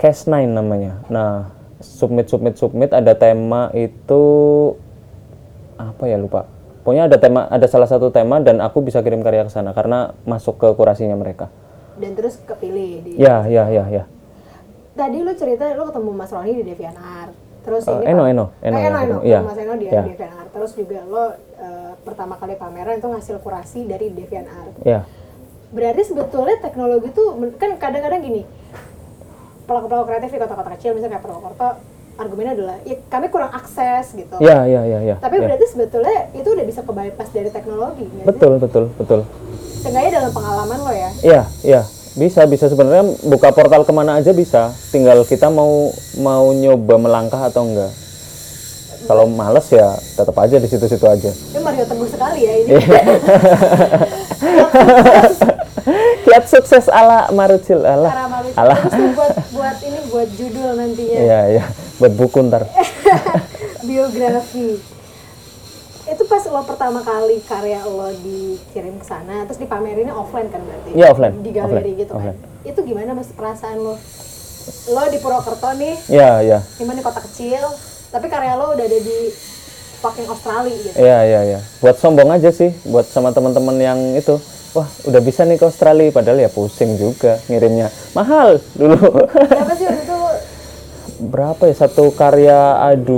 Cas9 0.00 0.48
namanya. 0.48 1.04
Nah 1.12 1.52
submit 1.84 2.32
submit 2.32 2.56
submit 2.56 2.96
ada 2.96 3.12
tema 3.12 3.68
itu 3.76 4.24
apa 5.76 6.04
ya 6.04 6.16
lupa. 6.16 6.48
Pokoknya 6.80 7.06
ada 7.06 7.18
tema 7.18 7.46
ada 7.46 7.66
salah 7.66 7.84
satu 7.84 8.08
tema 8.08 8.38
dan 8.38 8.58
aku 8.58 8.80
bisa 8.80 9.00
kirim 9.00 9.20
karya 9.20 9.42
ke 9.42 9.50
sana 9.50 9.70
karena 9.70 10.14
masuk 10.22 10.56
ke 10.56 10.68
kurasinya 10.72 11.14
mereka. 11.14 11.50
Dan 11.96 12.12
terus 12.12 12.38
kepilih 12.40 13.02
di 13.02 13.10
ya 13.16 13.42
ya 13.44 13.66
ya 13.66 13.84
ya. 13.86 14.04
Tadi 14.92 15.18
lu 15.20 15.32
cerita 15.32 15.68
lu 15.72 15.84
ketemu 15.84 16.10
Mas 16.10 16.30
Roni 16.30 16.52
di 16.54 16.64
DeviantArt 16.64 17.32
terus 17.60 17.82
Eh, 17.84 17.98
ini 17.98 18.06
Eno, 18.06 18.22
Pak- 18.22 18.30
Eno, 18.30 18.44
Eno 18.62 18.76
Eh, 18.78 18.78
Eno, 18.78 18.78
Eno, 18.78 18.98
ketemu. 19.02 19.20
Iya. 19.24 19.38
Mas 19.42 19.58
Eno 19.58 19.74
di 19.74 19.86
Iya. 19.86 20.02
DeviantArt 20.04 20.50
terus 20.50 20.70
juga 20.72 20.98
lo 21.02 21.24
eh, 21.58 21.92
pertama 22.00 22.34
kali 22.36 22.54
pameran 22.54 22.96
itu 22.96 23.08
hasil 23.10 23.36
kurasi 23.40 23.84
dari 23.84 24.06
DeviantArt 24.08 24.80
ya 24.82 25.02
berarti 25.66 26.02
sebetulnya 26.06 26.62
teknologi 26.62 27.10
itu 27.10 27.24
kan 27.56 27.74
kadang-kadang 27.74 28.22
gini 28.22 28.46
pelaku-pelaku 29.66 30.04
kreatif 30.06 30.30
di 30.30 30.38
kota-kota 30.38 30.70
kecil 30.72 30.94
misalnya 30.94 31.18
kayak 31.18 31.24
Purwokerto 31.26 31.68
argumennya 32.16 32.52
adalah 32.56 32.76
ya 32.82 32.96
kami 33.06 33.28
kurang 33.28 33.52
akses 33.52 34.12
gitu 34.12 34.34
ya 34.40 34.64
ya 34.64 34.80
ya 34.84 34.98
ya 35.04 35.16
tapi 35.20 35.36
ya. 35.36 35.44
berarti 35.44 35.64
sebetulnya 35.68 36.32
itu 36.32 36.48
udah 36.48 36.64
bisa 36.64 36.80
ke 36.80 36.90
bypass 36.90 37.28
dari 37.30 37.48
teknologi 37.48 38.04
nggak 38.04 38.24
sih? 38.24 38.28
betul 38.28 38.52
betul 38.56 38.84
betul 38.96 39.20
Seenggaknya 39.76 40.18
dalam 40.18 40.32
pengalaman 40.34 40.78
lo 40.82 40.90
ya 40.90 41.10
Iya, 41.22 41.42
iya. 41.62 41.80
Bisa, 42.16 42.42
bisa 42.48 42.66
sebenarnya 42.66 43.06
buka 43.22 43.52
portal 43.52 43.84
ke 43.84 43.92
mana 43.92 44.18
aja 44.18 44.32
bisa. 44.32 44.72
Tinggal 44.90 45.22
kita 45.22 45.46
mau 45.46 45.92
mau 46.18 46.48
nyoba 46.50 46.96
melangkah 46.96 47.46
atau 47.46 47.62
enggak. 47.62 47.92
Kalau 49.04 49.30
males 49.30 49.68
ya 49.70 49.94
tetap 49.94 50.34
aja 50.34 50.56
di 50.56 50.66
situ-situ 50.66 51.06
aja. 51.06 51.30
ini 51.30 51.60
Mario 51.62 51.84
Teguh 51.86 52.08
sekali 52.10 52.40
ya 52.42 52.52
ini 52.56 52.68
Iya. 52.74 52.98
Kiat 56.26 56.44
sukses 56.50 56.90
ala 56.90 57.30
Marucil 57.30 57.78
ala. 57.78 58.10
Ala. 58.58 58.74
buat 59.14 59.34
buat 59.54 59.76
ini 59.86 59.98
buat 60.10 60.28
judul 60.34 60.74
nantinya 60.74 61.18
Iya, 61.22 61.40
iya. 61.52 61.64
Buat 61.96 62.12
buku 62.12 62.38
ntar. 62.44 62.68
biografi 63.82 64.78
itu 66.06 66.22
pas 66.24 66.38
lo 66.44 66.62
pertama 66.62 67.02
kali 67.02 67.42
karya 67.42 67.82
lo 67.82 68.06
dikirim 68.16 68.94
ke 68.94 69.04
sana 69.04 69.42
terus 69.42 69.58
dipamerinnya 69.58 70.10
offline 70.10 70.46
kan 70.46 70.58
berarti 70.60 70.90
Iya, 70.92 71.06
offline. 71.08 71.34
di 71.36 71.50
galeri 71.50 71.66
Offline. 71.82 71.98
gitu 71.98 72.12
kan 72.12 72.20
Offline. 72.30 72.38
itu 72.64 72.80
gimana 72.84 73.10
mas 73.12 73.28
perasaan 73.28 73.78
lo 73.78 73.94
lo 74.88 75.02
di 75.06 75.18
Purwokerto 75.18 75.70
nih 75.74 75.94
Iya, 76.06 76.30
iya. 76.42 76.58
gimana 76.76 76.98
kota 77.00 77.18
kecil 77.20 77.58
tapi 78.08 78.26
karya 78.26 78.54
lo 78.54 78.70
udah 78.72 78.86
ada 78.86 78.98
di 79.00 79.18
fucking 79.96 80.26
Australia 80.26 80.74
gitu 80.76 80.94
Iya, 80.96 81.18
iya, 81.24 81.40
iya. 81.44 81.60
Buat 81.78 81.96
sombong 81.96 82.30
aja 82.30 82.50
sih, 82.50 82.70
buat 82.84 83.02
sama 83.04 83.30
teman-teman 83.30 83.74
yang 83.76 83.98
itu. 84.14 84.38
Wah, 84.72 84.86
udah 85.02 85.20
bisa 85.20 85.42
nih 85.42 85.56
ke 85.56 85.64
Australia 85.64 86.12
padahal 86.12 86.36
ya 86.38 86.46
pusing 86.48 86.94
juga 86.94 87.40
ngirimnya. 87.46 87.88
Mahal 88.12 88.60
dulu. 88.74 88.94
berapa 89.26 89.72
sih 89.72 89.84
waktu 89.84 90.04
itu 90.04 90.16
berapa 91.18 91.62
ya? 91.66 91.74
Satu 91.76 92.12
karya 92.12 92.58
A2 92.92 93.10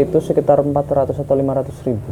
itu 0.00 0.16
sekitar 0.20 0.60
400 0.60 1.12
atau 1.14 1.34
500 1.34 1.86
ribu. 1.86 2.10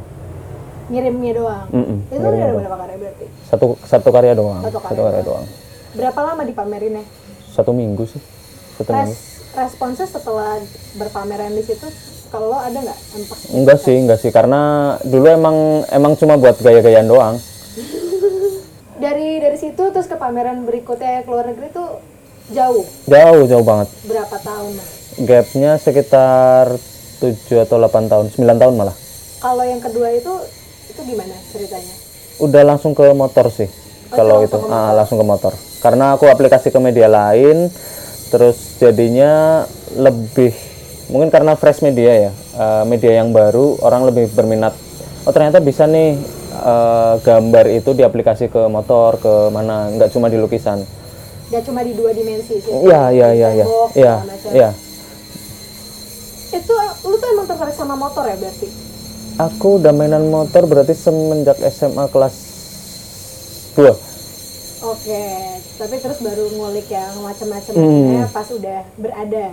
Ngirimnya 0.93 1.33
doang? 1.33 1.67
Mm-mm, 1.73 1.99
itu 2.11 2.21
udah 2.21 2.37
ada 2.37 2.55
berapa 2.59 2.77
karya 2.77 2.97
berarti? 3.01 3.25
Satu 3.49 3.67
satu 3.81 4.09
karya 4.12 4.33
doang 4.37 4.61
Satu 4.61 4.77
satu 4.77 4.93
karya 4.93 5.03
karya, 5.09 5.23
doang. 5.25 5.45
berapa 5.93 6.21
lama 6.21 6.43
dipamerinnya? 6.45 7.05
Satu 7.49 7.73
minggu 7.73 8.05
sih. 8.05 8.21
Satu 8.77 8.91
minggu. 8.93 9.12
Res, 9.12 9.21
responsnya 9.57 10.05
setelah 10.05 10.61
berpameran 10.97 11.57
di 11.57 11.65
situ 11.65 11.87
kalau 12.29 12.57
ada 12.57 12.77
nggak? 12.77 12.99
Enggak 13.53 13.79
sih 13.81 13.97
enggak 13.97 14.19
sih. 14.21 14.29
Karena 14.29 14.95
dulu 15.01 15.27
emang 15.29 15.57
emang 15.89 16.12
cuma 16.17 16.37
buat 16.37 16.61
gaya-gayaan 16.61 17.09
doang. 17.09 17.37
Dari 19.03 19.43
dari 19.43 19.59
situ 19.59 19.83
terus 19.91 20.07
ke 20.07 20.15
pameran 20.15 20.62
berikutnya 20.62 21.27
ke 21.27 21.29
luar 21.29 21.51
negeri 21.51 21.75
tuh 21.75 21.99
jauh? 22.55 22.87
Jauh 23.11 23.43
jauh 23.51 23.65
banget. 23.65 23.89
Berapa 24.07 24.37
tahun? 24.39 24.79
mas 24.79 25.01
gapnya 25.21 25.76
sekitar 25.76 26.73
7 27.21 27.64
atau 27.69 27.76
8 27.78 28.11
tahun 28.11 28.26
9 28.35 28.62
tahun 28.62 28.75
malah. 28.75 28.97
Kalau 29.38 29.64
yang 29.66 29.78
kedua 29.83 30.09
itu 30.14 30.33
itu 30.90 31.00
gimana 31.04 31.35
ceritanya? 31.52 31.95
Udah 32.40 32.62
langsung 32.66 32.97
ke 32.97 33.04
motor 33.12 33.52
sih 33.52 33.69
kalau 34.11 34.42
itu. 34.42 34.59
ah, 34.73 34.97
langsung 34.97 35.21
ke 35.21 35.26
motor. 35.26 35.52
Karena 35.83 36.14
aku 36.16 36.26
aplikasi 36.31 36.71
ke 36.71 36.78
media 36.81 37.07
lain 37.11 37.69
terus 38.33 38.81
jadinya 38.81 39.62
lebih 39.92 40.57
mungkin 41.12 41.28
karena 41.28 41.52
fresh 41.52 41.85
media 41.85 42.31
ya 42.31 42.33
eh, 42.33 42.85
media 42.88 43.21
yang 43.21 43.31
baru 43.31 43.76
orang 43.85 44.09
lebih 44.09 44.33
berminat. 44.33 44.73
Oh 45.28 45.31
ternyata 45.31 45.61
bisa 45.61 45.85
nih 45.87 46.16
eh, 46.62 47.14
gambar 47.21 47.66
itu 47.71 47.92
diaplikasi 47.92 48.49
ke 48.49 48.62
motor 48.66 49.21
ke 49.21 49.33
mana 49.52 49.92
nggak 49.92 50.11
cuma 50.11 50.33
di 50.33 50.40
lukisan. 50.40 50.83
Gak 51.52 51.69
cuma 51.69 51.85
di 51.85 51.92
dua 51.92 52.16
dimensi 52.16 52.64
sih 52.64 52.73
iya 52.81 53.12
iya 53.12 53.28
iya 53.37 53.49
iya. 53.61 53.66
Tembok, 53.69 53.88
iya 53.92 54.14
segala 54.16 54.33
macam. 54.33 54.50
iya 54.57 54.71
itu 56.52 56.75
lu 57.02 57.16
tuh 57.16 57.28
emang 57.32 57.47
tertarik 57.49 57.73
sama 57.73 57.97
motor 57.97 58.28
ya 58.28 58.37
berarti? 58.37 58.68
Aku 59.40 59.80
udah 59.80 59.92
mainan 59.97 60.28
motor 60.28 60.68
berarti 60.68 60.92
semenjak 60.92 61.56
SMA 61.73 62.04
kelas 62.12 62.37
2 63.75 64.12
oke 64.82 65.25
tapi 65.78 65.94
terus 65.99 66.18
baru 66.21 66.44
ngulik 66.52 66.90
yang 66.90 67.14
macam-macam 67.23 67.73
Hmm. 67.73 68.26
pas 68.28 68.49
udah 68.50 68.82
berada. 68.99 69.49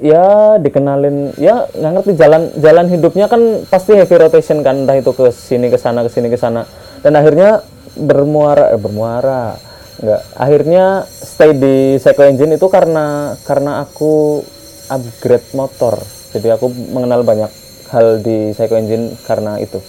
Ya 0.00 0.56
dikenalin 0.58 1.36
ya 1.36 1.68
nggak 1.72 1.92
ngerti 2.00 2.12
jalan 2.16 2.42
jalan 2.56 2.86
hidupnya 2.88 3.28
kan 3.28 3.64
pasti 3.68 3.94
heavy 3.94 4.16
rotation 4.16 4.64
kan 4.64 4.84
entah 4.84 4.96
itu 4.96 5.12
ke 5.12 5.28
sini 5.30 5.68
ke 5.68 5.78
sana 5.78 6.02
ke 6.04 6.10
sini 6.10 6.28
ke 6.28 6.36
sana. 6.40 6.64
Dan 7.04 7.14
akhirnya 7.14 7.62
bermuara 7.94 8.74
eh, 8.74 8.80
bermuara 8.80 9.54
nggak. 10.00 10.22
Akhirnya 10.34 11.04
stay 11.08 11.52
di 11.54 11.96
Seiko 12.00 12.24
Engine 12.24 12.56
itu 12.56 12.66
karena 12.66 13.36
karena 13.44 13.84
aku 13.84 14.42
upgrade 14.88 15.52
motor 15.52 16.00
jadi 16.34 16.60
aku 16.60 16.68
mengenal 16.92 17.24
banyak 17.24 17.48
hal 17.88 18.20
di 18.20 18.52
Seiko 18.52 18.76
Engine 18.76 19.16
karena 19.24 19.56
itu. 19.56 19.80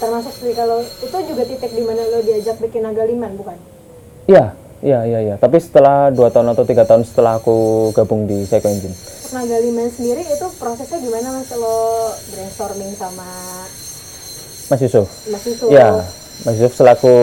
Termasuk 0.00 0.32
sih 0.40 0.56
kalau 0.56 0.80
itu 0.80 1.16
juga 1.28 1.42
titik 1.44 1.72
di 1.76 1.84
mana 1.84 2.00
lo 2.08 2.24
diajak 2.24 2.56
bikin 2.56 2.88
naga 2.88 3.04
liman 3.04 3.36
bukan? 3.36 3.56
Iya 4.24 4.56
iya 4.80 5.04
iya 5.04 5.20
iya. 5.20 5.34
Tapi 5.36 5.60
setelah 5.60 6.08
dua 6.08 6.32
tahun 6.32 6.56
atau 6.56 6.64
tiga 6.64 6.88
tahun 6.88 7.04
setelah 7.04 7.36
aku 7.36 7.90
gabung 7.92 8.24
di 8.24 8.48
Seiko 8.48 8.72
Engine. 8.72 8.96
Naga 9.36 9.60
liman 9.60 9.92
sendiri 9.92 10.24
itu 10.24 10.46
prosesnya 10.56 10.98
gimana 11.04 11.36
mas? 11.36 11.52
Lo 11.52 12.16
brainstorming 12.32 12.96
sama 12.96 13.28
Mas 14.70 14.80
Yusuf. 14.80 15.06
Mas 15.28 15.42
Yusuf. 15.44 15.68
Ya, 15.68 16.06
Mas 16.46 16.56
Yusuf 16.56 16.78
selaku 16.78 17.14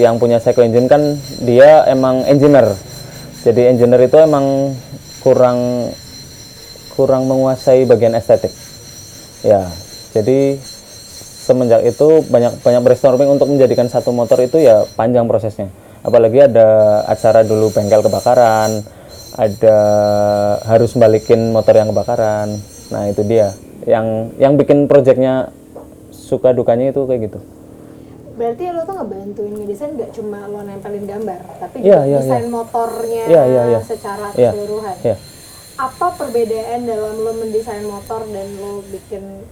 yang 0.00 0.16
punya 0.16 0.40
Seiko 0.40 0.64
Engine 0.64 0.88
kan 0.88 1.20
dia 1.44 1.84
emang 1.90 2.24
engineer. 2.24 2.72
Jadi 3.44 3.68
engineer 3.68 4.08
itu 4.08 4.16
emang 4.16 4.72
kurang 5.20 5.90
kurang 6.94 7.26
menguasai 7.26 7.84
bagian 7.84 8.14
estetik. 8.14 8.50
Ya, 9.42 9.68
jadi 10.10 10.56
semenjak 11.44 11.84
itu 11.84 12.24
banyak 12.24 12.64
banyak 12.64 12.80
brainstorming 12.80 13.28
untuk 13.28 13.46
menjadikan 13.46 13.86
satu 13.86 14.10
motor 14.10 14.40
itu 14.40 14.56
ya 14.56 14.88
panjang 14.94 15.28
prosesnya. 15.28 15.68
Apalagi 16.00 16.40
ada 16.42 16.68
acara 17.04 17.42
dulu 17.42 17.68
bengkel 17.68 18.00
kebakaran, 18.00 18.80
ada 19.34 19.78
harus 20.64 20.92
balikin 20.94 21.50
motor 21.50 21.74
yang 21.74 21.90
kebakaran. 21.90 22.56
Nah, 22.88 23.02
itu 23.08 23.20
dia. 23.22 23.52
Yang 23.84 24.06
yang 24.36 24.52
bikin 24.54 24.84
projectnya 24.84 25.52
suka 26.10 26.52
dukanya 26.52 26.88
itu 26.88 27.04
kayak 27.04 27.28
gitu. 27.28 27.40
berarti 28.34 28.66
lo 28.66 28.82
tuh 28.82 28.98
ngebantuin 28.98 29.54
ngedesain 29.54 29.94
gak 29.94 30.10
cuma 30.10 30.50
lo 30.50 30.66
nempelin 30.66 31.06
gambar 31.06 31.38
tapi 31.54 31.86
Iya, 31.86 32.02
juga 32.02 32.10
iya, 32.10 32.18
desain 32.18 32.46
motornya 32.50 33.24
Iya, 33.30 33.42
iya, 33.46 33.62
iya. 33.70 33.80
secara 33.86 34.26
Iya. 34.34 34.50
keseluruhan 34.50 34.96
Ya. 35.06 35.16
Apa 35.74 36.14
perbedaan 36.14 36.86
dalam 36.86 37.18
lo 37.18 37.34
mendesain 37.34 37.82
motor 37.82 38.22
dan 38.30 38.46
lo 38.62 38.86
bikin 38.94 39.42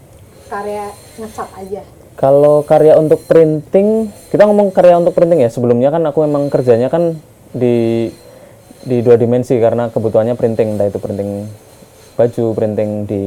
karya 0.46 0.94
ngecat 1.18 1.50
aja 1.58 1.82
Kalau 2.12 2.60
karya 2.60 3.00
untuk 3.00 3.24
printing, 3.24 4.12
kita 4.28 4.44
ngomong 4.44 4.68
karya 4.68 5.00
untuk 5.00 5.16
printing 5.16 5.40
ya. 5.40 5.48
Sebelumnya 5.48 5.88
kan 5.88 6.04
aku 6.04 6.28
emang 6.28 6.52
kerjanya 6.52 6.92
kan 6.92 7.16
di 7.56 8.12
di 8.84 9.00
dua 9.00 9.16
dimensi 9.16 9.56
karena 9.56 9.88
kebutuhannya 9.88 10.36
printing, 10.36 10.76
entah 10.76 10.92
itu 10.92 11.00
printing 11.00 11.48
baju, 12.12 12.44
printing 12.52 13.08
di 13.08 13.24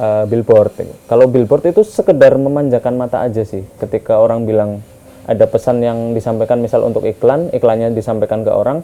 uh, 0.00 0.24
billboard. 0.24 0.72
Kalau 1.04 1.28
billboard 1.28 1.68
itu 1.68 1.84
sekedar 1.84 2.32
memanjakan 2.40 2.96
mata 2.96 3.20
aja 3.20 3.44
sih. 3.44 3.60
Ketika 3.76 4.16
orang 4.16 4.48
bilang 4.48 4.80
ada 5.28 5.44
pesan 5.44 5.84
yang 5.84 6.16
disampaikan 6.16 6.64
misal 6.64 6.80
untuk 6.80 7.04
iklan, 7.04 7.52
iklannya 7.52 7.92
disampaikan 7.92 8.40
ke 8.40 8.50
orang, 8.56 8.80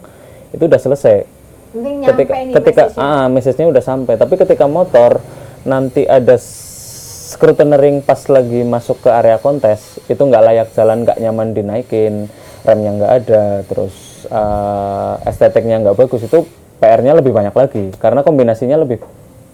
itu 0.53 0.69
udah 0.69 0.77
selesai 0.77 1.36
ketika 1.83 2.33
nih 2.33 2.53
ketika 2.53 2.83
message-nya. 2.89 3.15
ah 3.21 3.25
message-nya 3.29 3.67
udah 3.69 3.83
sampai. 3.83 4.13
Tapi 4.17 4.33
ketika 4.37 4.65
motor 4.65 5.21
nanti 5.67 6.07
ada 6.07 6.35
scrutinering 6.37 8.01
pas 8.01 8.19
lagi 8.31 8.63
masuk 8.63 9.03
ke 9.03 9.09
area 9.11 9.35
kontes 9.37 9.99
itu 10.07 10.21
nggak 10.21 10.43
layak 10.47 10.67
jalan 10.71 11.03
nggak 11.03 11.19
nyaman 11.19 11.51
dinaikin 11.51 12.31
remnya 12.63 12.91
nggak 12.95 13.13
ada 13.23 13.45
terus 13.67 14.25
eh, 14.31 15.29
estetiknya 15.29 15.83
nggak 15.83 15.97
bagus 15.99 16.23
itu 16.23 16.47
PR-nya 16.77 17.17
lebih 17.17 17.33
banyak 17.33 17.53
lagi. 17.53 17.85
Karena 17.97 18.21
kombinasinya 18.21 18.77
lebih 18.77 19.01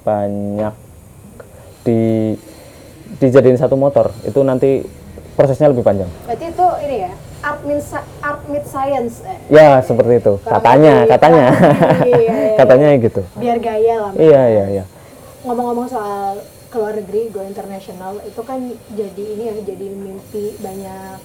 banyak 0.04 0.74
di 1.88 2.34
dijadiin 3.20 3.60
satu 3.60 3.80
motor. 3.80 4.12
Itu 4.28 4.44
nanti 4.44 4.84
prosesnya 5.34 5.72
lebih 5.72 5.84
panjang. 5.88 6.10
Berarti 6.28 6.46
itu 6.52 6.68
ini 6.88 6.98
ya 7.08 7.12
art 7.44 7.62
art 8.24 8.42
meet 8.48 8.66
science 8.66 9.20
eh. 9.28 9.38
ya 9.52 9.84
seperti 9.84 10.24
itu. 10.24 10.34
Katanya 10.48 11.04
katanya. 11.06 11.46
lebih, 11.52 12.14
iya, 12.24 12.34
iya. 12.34 12.56
katanya 12.56 12.88
gitu. 12.98 13.22
Biar 13.36 13.58
gaya 13.60 13.96
lah 14.00 14.12
iya 14.16 14.42
iya 14.48 14.66
iya. 14.80 14.84
Ngomong-ngomong 15.44 15.88
soal 15.92 16.40
keluar 16.72 16.96
negeri 16.98 17.30
go 17.30 17.46
international 17.46 18.18
itu 18.26 18.42
kan 18.42 18.60
jadi 18.98 19.24
ini 19.38 19.44
ya 19.46 19.56
jadi 19.62 19.86
mimpi 19.94 20.58
banyak 20.58 21.22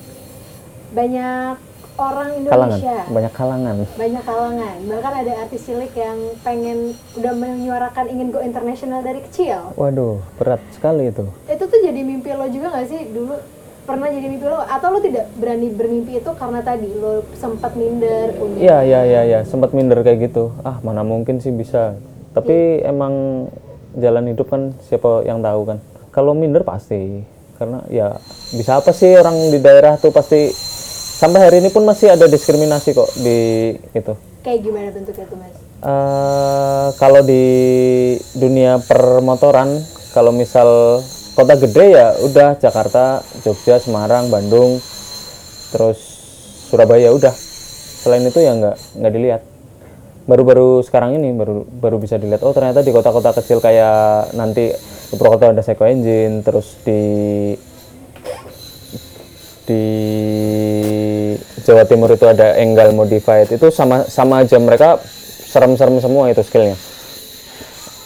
banyak 0.93 1.57
orang 1.99 2.29
kalangan 2.47 2.79
Indonesia 2.79 2.99
banyak 3.09 3.33
kalangan. 3.33 3.77
Banyak 3.97 4.25
kalangan. 4.29 4.79
Bahkan 4.87 5.13
ada 5.25 5.33
artis 5.47 5.63
cilik 5.65 5.93
yang 5.97 6.19
pengen 6.45 6.93
udah 7.17 7.33
menyuarakan 7.33 8.07
ingin 8.13 8.29
go 8.29 8.43
international 8.45 9.01
dari 9.01 9.25
kecil. 9.25 9.73
Waduh 9.79 10.21
berat 10.37 10.61
sekali 10.75 11.09
itu. 11.09 11.25
Itu 11.49 11.65
tuh 11.65 11.81
jadi 11.81 12.01
mimpi 12.03 12.35
lo 12.35 12.47
juga 12.51 12.75
gak 12.75 12.87
sih 12.91 13.09
dulu 13.09 13.39
pernah 13.89 14.13
jadi 14.13 14.29
mimpi 14.29 14.45
lo 14.45 14.61
atau 14.61 14.93
lo 14.93 15.01
tidak 15.01 15.33
berani 15.41 15.73
bermimpi 15.73 16.21
itu 16.21 16.31
karena 16.37 16.61
tadi 16.61 16.93
lo 16.93 17.25
sempat 17.33 17.73
minder 17.73 18.37
punya 18.37 18.61
Iya 18.61 18.79
iya 18.85 19.01
iya 19.09 19.21
iya 19.25 19.41
sempat 19.49 19.73
minder 19.73 20.05
kayak 20.05 20.29
gitu. 20.29 20.53
Ah 20.61 20.77
mana 20.85 21.01
mungkin 21.01 21.41
sih 21.41 21.49
bisa. 21.49 21.97
Tapi 22.37 22.85
emang 22.85 23.49
jalan 23.97 24.29
hidup 24.29 24.53
kan 24.53 24.77
siapa 24.85 25.25
yang 25.25 25.41
tahu 25.41 25.65
kan. 25.65 25.81
Kalau 26.13 26.37
minder 26.37 26.69
pasti 26.69 27.25
karena 27.57 27.81
ya 27.89 28.21
bisa 28.53 28.77
apa 28.79 28.93
sih 28.93 29.17
orang 29.17 29.49
di 29.49 29.59
daerah 29.59 29.97
tuh 29.97 30.13
pasti 30.13 30.53
sampai 31.19 31.49
hari 31.49 31.57
ini 31.59 31.75
pun 31.75 31.83
masih 31.83 32.15
ada 32.15 32.31
diskriminasi 32.31 32.95
kok 32.95 33.11
di 33.19 33.73
itu. 33.91 34.15
kayak 34.47 34.63
gimana 34.63 34.95
bentuknya 34.95 35.27
tuh 35.27 35.39
mas 35.43 35.57
eh 35.83 36.89
kalau 37.03 37.21
di 37.27 37.45
dunia 38.39 38.79
permotoran 38.87 39.83
kalau 40.15 40.31
misal 40.31 41.03
kota 41.39 41.55
gede 41.55 41.95
ya 41.95 42.19
udah 42.19 42.59
Jakarta, 42.59 43.23
Jogja, 43.47 43.79
Semarang, 43.79 44.27
Bandung, 44.27 44.83
terus 45.71 45.99
Surabaya 46.67 47.15
udah. 47.15 47.31
Selain 48.03 48.27
itu 48.27 48.43
ya 48.43 48.59
nggak 48.59 48.77
nggak 48.99 49.13
dilihat. 49.15 49.43
Baru-baru 50.27 50.83
sekarang 50.83 51.15
ini 51.15 51.31
baru 51.31 51.63
baru 51.63 52.03
bisa 52.03 52.19
dilihat. 52.19 52.43
Oh 52.43 52.51
ternyata 52.51 52.83
di 52.83 52.91
kota-kota 52.91 53.31
kecil 53.39 53.63
kayak 53.63 54.35
nanti 54.35 54.75
di 55.09 55.15
Purwokerto 55.15 55.55
ada 55.55 55.63
Seiko 55.63 55.87
Engine, 55.87 56.43
terus 56.43 56.75
di 56.83 57.01
di 59.69 59.85
Jawa 61.63 61.85
Timur 61.87 62.11
itu 62.11 62.25
ada 62.25 62.57
Enggal 62.57 62.97
Modified 62.97 63.53
itu 63.53 63.69
sama 63.69 64.09
sama 64.09 64.41
aja 64.41 64.57
mereka 64.57 64.97
serem-serem 65.49 66.01
semua 66.01 66.33
itu 66.33 66.41
skillnya 66.41 66.73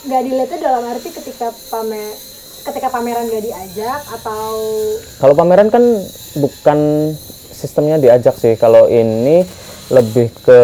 nggak 0.03 0.23
dilihatnya 0.27 0.59
dalam 0.59 0.83
arti 0.91 1.15
ketika 1.15 1.55
pamer 1.71 2.32
ketika 2.62 2.88
pameran 2.88 3.26
gak 3.26 3.42
diajak 3.42 4.00
atau 4.07 4.54
kalau 5.19 5.35
pameran 5.35 5.69
kan 5.69 5.83
bukan 6.38 6.78
sistemnya 7.52 7.99
diajak 7.99 8.35
sih. 8.35 8.59
Kalau 8.59 8.90
ini 8.90 9.47
lebih 9.92 10.33
ke 10.42 10.61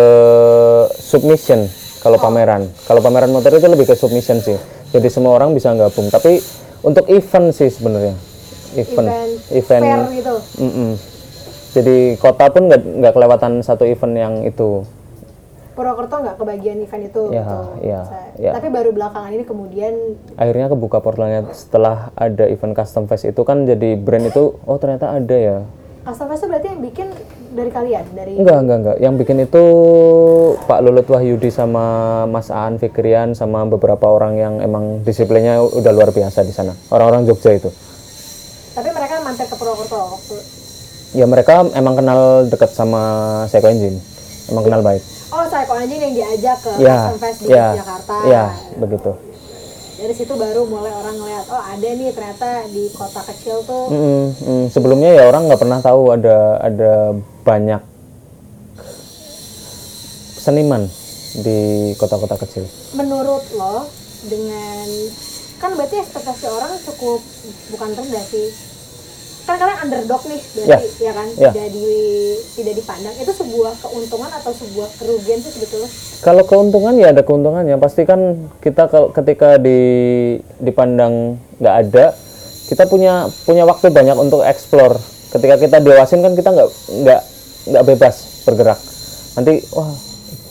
submission 0.98 1.68
kalau 2.02 2.18
pameran. 2.18 2.66
Kalau 2.86 2.98
pameran 3.02 3.30
motor 3.30 3.54
itu 3.54 3.66
lebih 3.70 3.86
ke 3.86 3.94
submission 3.94 4.42
sih. 4.42 4.58
Jadi 4.90 5.08
semua 5.12 5.36
orang 5.38 5.54
bisa 5.54 5.74
gabung. 5.76 6.10
Tapi 6.10 6.40
untuk 6.82 7.06
event 7.06 7.54
sih 7.54 7.70
sebenarnya. 7.70 8.14
Event. 8.78 9.08
Event, 9.52 9.84
fair 9.84 9.98
gitu. 10.12 10.34
Jadi 11.68 12.16
kota 12.16 12.48
pun 12.48 12.72
nggak 12.72 13.12
kelewatan 13.12 13.60
satu 13.60 13.84
event 13.84 14.14
yang 14.16 14.34
itu 14.42 14.82
Purwokerto 15.78 16.26
nggak 16.26 16.36
kebagian 16.42 16.82
event 16.82 17.06
itu 17.06 17.22
Ya, 17.30 17.46
gitu. 17.46 17.58
ya, 17.86 18.00
ya. 18.34 18.50
tapi 18.50 18.66
baru 18.66 18.90
belakangan 18.90 19.30
ini 19.30 19.46
kemudian 19.46 19.94
akhirnya 20.34 20.74
kebuka 20.74 20.98
portalnya 20.98 21.46
setelah 21.54 22.10
ada 22.18 22.50
event 22.50 22.74
custom 22.74 23.06
fest 23.06 23.30
itu 23.30 23.38
kan 23.46 23.62
jadi 23.62 23.94
brand 23.94 24.26
itu 24.26 24.58
oh 24.66 24.74
ternyata 24.82 25.14
ada 25.14 25.36
ya. 25.38 25.58
Custom 26.02 26.26
fest 26.34 26.42
itu 26.42 26.48
berarti 26.50 26.66
yang 26.66 26.80
bikin 26.82 27.06
dari 27.54 27.70
kalian 27.70 28.04
dari 28.10 28.32
enggak 28.42 28.58
enggak 28.58 28.78
enggak. 28.82 28.96
Yang 28.98 29.14
bikin 29.22 29.38
itu 29.46 29.64
Pak 30.66 30.80
Lulut 30.82 31.06
Wahyudi 31.06 31.50
sama 31.54 31.86
Mas 32.26 32.50
Aan 32.50 32.82
Fikrian 32.82 33.38
sama 33.38 33.62
beberapa 33.62 34.10
orang 34.10 34.34
yang 34.34 34.54
emang 34.58 35.06
disiplinnya 35.06 35.62
udah 35.62 35.92
luar 35.94 36.10
biasa 36.10 36.42
di 36.42 36.50
sana. 36.50 36.74
Orang-orang 36.90 37.22
Jogja 37.22 37.54
itu. 37.54 37.70
Tapi 38.74 38.90
mereka 38.90 39.22
mampir 39.22 39.46
ke 39.46 39.54
Purwokerto 39.54 39.94
waktu 39.94 40.36
ya 41.16 41.24
mereka 41.24 41.64
emang 41.72 41.96
kenal 41.96 42.44
deket 42.52 42.68
sama 42.68 43.00
Seiko 43.48 43.68
Engine 43.72 43.96
emang 44.48 44.64
kenal 44.64 44.82
baik. 44.82 45.02
Oh 45.28 45.44
saya 45.46 45.68
kok 45.68 45.76
anjing 45.76 46.00
yang 46.00 46.14
diajak 46.16 46.56
ke 46.64 46.72
ya 46.80 46.96
custom 46.96 47.16
fest 47.20 47.38
di 47.44 47.46
ya 47.52 47.66
Jakarta. 47.76 48.16
ya 48.24 48.44
begitu. 48.80 49.12
Dari 49.98 50.14
situ 50.14 50.32
baru 50.38 50.62
mulai 50.64 50.94
orang 50.94 51.14
ngeliat 51.18 51.46
oh 51.50 51.62
ada 51.62 51.88
nih 51.90 52.10
ternyata 52.14 52.48
di 52.70 52.84
kota 52.94 53.20
kecil 53.28 53.66
tuh. 53.66 53.86
Mm. 53.90 54.70
sebelumnya 54.70 55.10
ya 55.12 55.22
orang 55.28 55.50
nggak 55.50 55.60
pernah 55.60 55.78
tahu 55.82 56.14
ada 56.14 56.62
ada 56.62 56.92
banyak 57.42 57.82
seniman 60.38 60.88
di 61.44 61.92
kota-kota 62.00 62.40
kecil. 62.40 62.64
menurut 62.96 63.44
lo 63.52 63.84
dengan 64.24 64.86
kan 65.58 65.74
berarti 65.74 66.00
ekspektasi 66.00 66.46
orang 66.48 66.72
cukup 66.86 67.20
bukan 67.74 67.90
rendah 67.98 68.24
sih 68.24 68.48
kan 69.48 69.56
kalian 69.56 69.80
underdog 69.80 70.20
nih 70.28 70.40
berarti 70.52 71.00
ya, 71.00 71.12
kan 71.16 71.28
Ya. 71.40 71.50
tidak 71.56 71.68
di 71.72 71.88
tidak 72.52 72.74
dipandang 72.76 73.16
itu 73.16 73.32
sebuah 73.32 73.72
keuntungan 73.80 74.28
atau 74.28 74.52
sebuah 74.52 74.88
kerugian 75.00 75.40
sih 75.40 75.52
sebetulnya 75.56 75.88
Kalau 76.20 76.42
keuntungan 76.44 76.92
ya 77.00 77.16
ada 77.16 77.24
keuntungannya. 77.24 77.80
Pasti 77.80 78.04
kan 78.04 78.50
kita 78.60 78.92
kalau 78.92 79.08
ketika 79.08 79.56
di 79.56 79.78
dipandang 80.58 81.38
nggak 81.56 81.74
ada, 81.86 82.12
kita 82.68 82.84
punya 82.84 83.30
punya 83.46 83.64
waktu 83.64 83.88
banyak 83.88 84.18
untuk 84.18 84.44
explore. 84.44 84.98
Ketika 85.30 85.56
kita 85.56 85.78
dewasin 85.78 86.20
kan 86.20 86.34
kita 86.34 86.50
nggak 86.52 86.68
nggak 87.06 87.20
nggak 87.72 87.84
bebas 87.86 88.14
bergerak. 88.44 88.76
Nanti 89.38 89.62
wah 89.72 89.94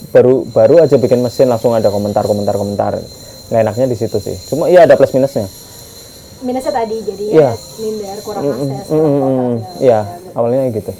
baru 0.08 0.48
baru 0.48 0.80
aja 0.82 0.96
bikin 0.96 1.20
mesin 1.20 1.46
langsung 1.46 1.76
ada 1.76 1.92
komentar 1.92 2.24
komentar 2.24 2.56
komentar. 2.56 2.96
Nggak 3.52 3.60
enaknya 3.62 3.86
di 3.86 3.96
situ 4.00 4.18
sih. 4.18 4.34
Cuma 4.48 4.72
iya 4.72 4.88
ada 4.88 4.96
plus 4.96 5.12
minusnya. 5.12 5.46
Minusnya 6.40 6.72
tadi 6.72 6.96
jadinya 7.00 7.34
Iya. 7.34 7.50
minder 7.78 8.16
kurang 8.20 8.42
akses 8.44 8.58
Mm, 8.60 8.88
kurang 8.88 9.02
mm, 9.04 9.18
kota, 9.18 9.26
mm. 9.28 9.54
segala 9.58 9.78
Iya, 9.80 10.00
macam. 10.00 10.32
awalnya 10.34 10.62
gitu. 10.70 10.92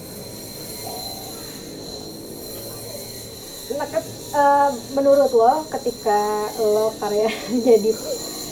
Nah, 3.70 3.86
ke- 3.86 4.02
eh, 4.32 4.68
menurut 4.92 5.30
lo 5.30 5.52
ketika 5.68 6.20
lo 6.58 6.86
karya 6.96 7.28
jadi 7.68 7.90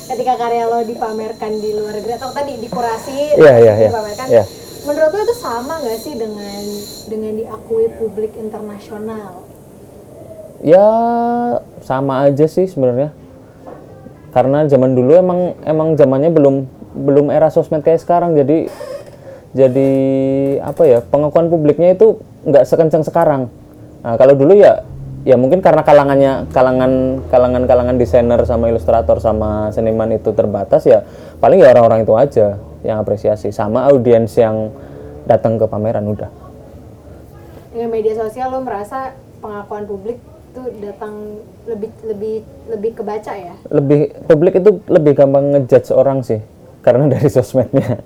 ketika 0.07 0.33
karya 0.37 0.65
lo 0.65 0.79
dipamerkan 0.83 1.53
di 1.57 1.71
luar 1.73 1.95
negeri 1.95 2.13
atau 2.15 2.31
tadi 2.31 2.53
dikurasi 2.57 3.35
iya, 3.35 3.55
iya. 3.59 3.73
dipamerkan 3.83 4.27
Iya. 4.29 4.45
menurut 4.85 5.11
lo 5.11 5.21
itu 5.21 5.35
sama 5.35 5.83
nggak 5.83 5.99
sih 5.99 6.15
dengan 6.15 6.63
dengan 7.07 7.33
diakui 7.35 7.91
publik 7.93 8.33
internasional 8.37 9.43
Ya 10.57 10.89
sama 11.81 12.25
aja 12.25 12.47
sih 12.47 12.65
sebenarnya. 12.65 13.13
Karena 14.33 14.65
zaman 14.65 14.93
dulu 14.93 15.13
emang 15.13 15.41
emang 15.63 15.93
zamannya 15.95 16.33
belum 16.33 16.65
belum 16.97 17.29
era 17.29 17.53
sosmed 17.53 17.85
kayak 17.85 18.01
sekarang 18.01 18.33
jadi 18.33 18.73
jadi 19.53 19.91
apa 20.65 20.83
ya 20.85 20.99
pengakuan 21.05 21.49
publiknya 21.49 21.97
itu 21.97 22.21
nggak 22.45 22.65
sekencang 22.69 23.05
sekarang. 23.05 23.49
Nah, 24.05 24.15
kalau 24.21 24.37
dulu 24.37 24.53
ya 24.53 24.85
ya 25.27 25.35
mungkin 25.35 25.59
karena 25.59 25.83
kalangannya 25.83 26.47
kalangan 26.55 27.19
kalangan 27.27 27.67
kalangan 27.67 27.97
desainer 27.99 28.39
sama 28.47 28.71
ilustrator 28.71 29.19
sama 29.19 29.75
seniman 29.75 30.15
itu 30.15 30.31
terbatas 30.31 30.87
ya 30.87 31.03
paling 31.43 31.59
ya 31.59 31.75
orang-orang 31.75 32.07
itu 32.07 32.15
aja 32.15 32.47
yang 32.87 33.03
apresiasi 33.03 33.51
sama 33.51 33.91
audiens 33.91 34.31
yang 34.39 34.71
datang 35.27 35.59
ke 35.59 35.67
pameran 35.67 36.07
udah. 36.07 36.31
dengan 37.75 37.91
media 37.91 38.15
sosial 38.15 38.55
lo 38.55 38.63
merasa 38.63 39.19
pengakuan 39.43 39.91
publik 39.91 40.23
itu 40.55 40.63
datang 40.79 41.43
lebih 41.67 41.91
lebih 42.07 42.35
lebih 42.71 42.91
kebaca 42.97 43.33
ya 43.35 43.55
lebih 43.69 44.15
publik 44.31 44.55
itu 44.63 44.71
lebih 44.87 45.13
gampang 45.19 45.45
ngejudge 45.53 45.91
orang 45.91 46.23
sih 46.23 46.39
karena 46.87 47.11
dari 47.11 47.27
sosmednya. 47.27 47.99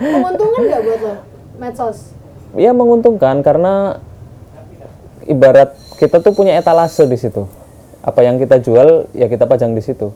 Menguntungkan 0.00 0.60
nggak 0.64 0.82
buat 0.88 1.00
lo 1.04 1.14
medsos? 1.60 2.16
Ya 2.56 2.72
menguntungkan 2.72 3.44
karena 3.44 4.00
ibarat 5.28 5.76
kita 6.00 6.24
tuh 6.24 6.32
punya 6.32 6.56
etalase 6.56 7.04
di 7.04 7.20
situ. 7.20 7.44
Apa 8.00 8.24
yang 8.24 8.40
kita 8.40 8.56
jual 8.64 9.12
ya 9.12 9.28
kita 9.28 9.44
pajang 9.44 9.76
di 9.76 9.84
situ. 9.84 10.08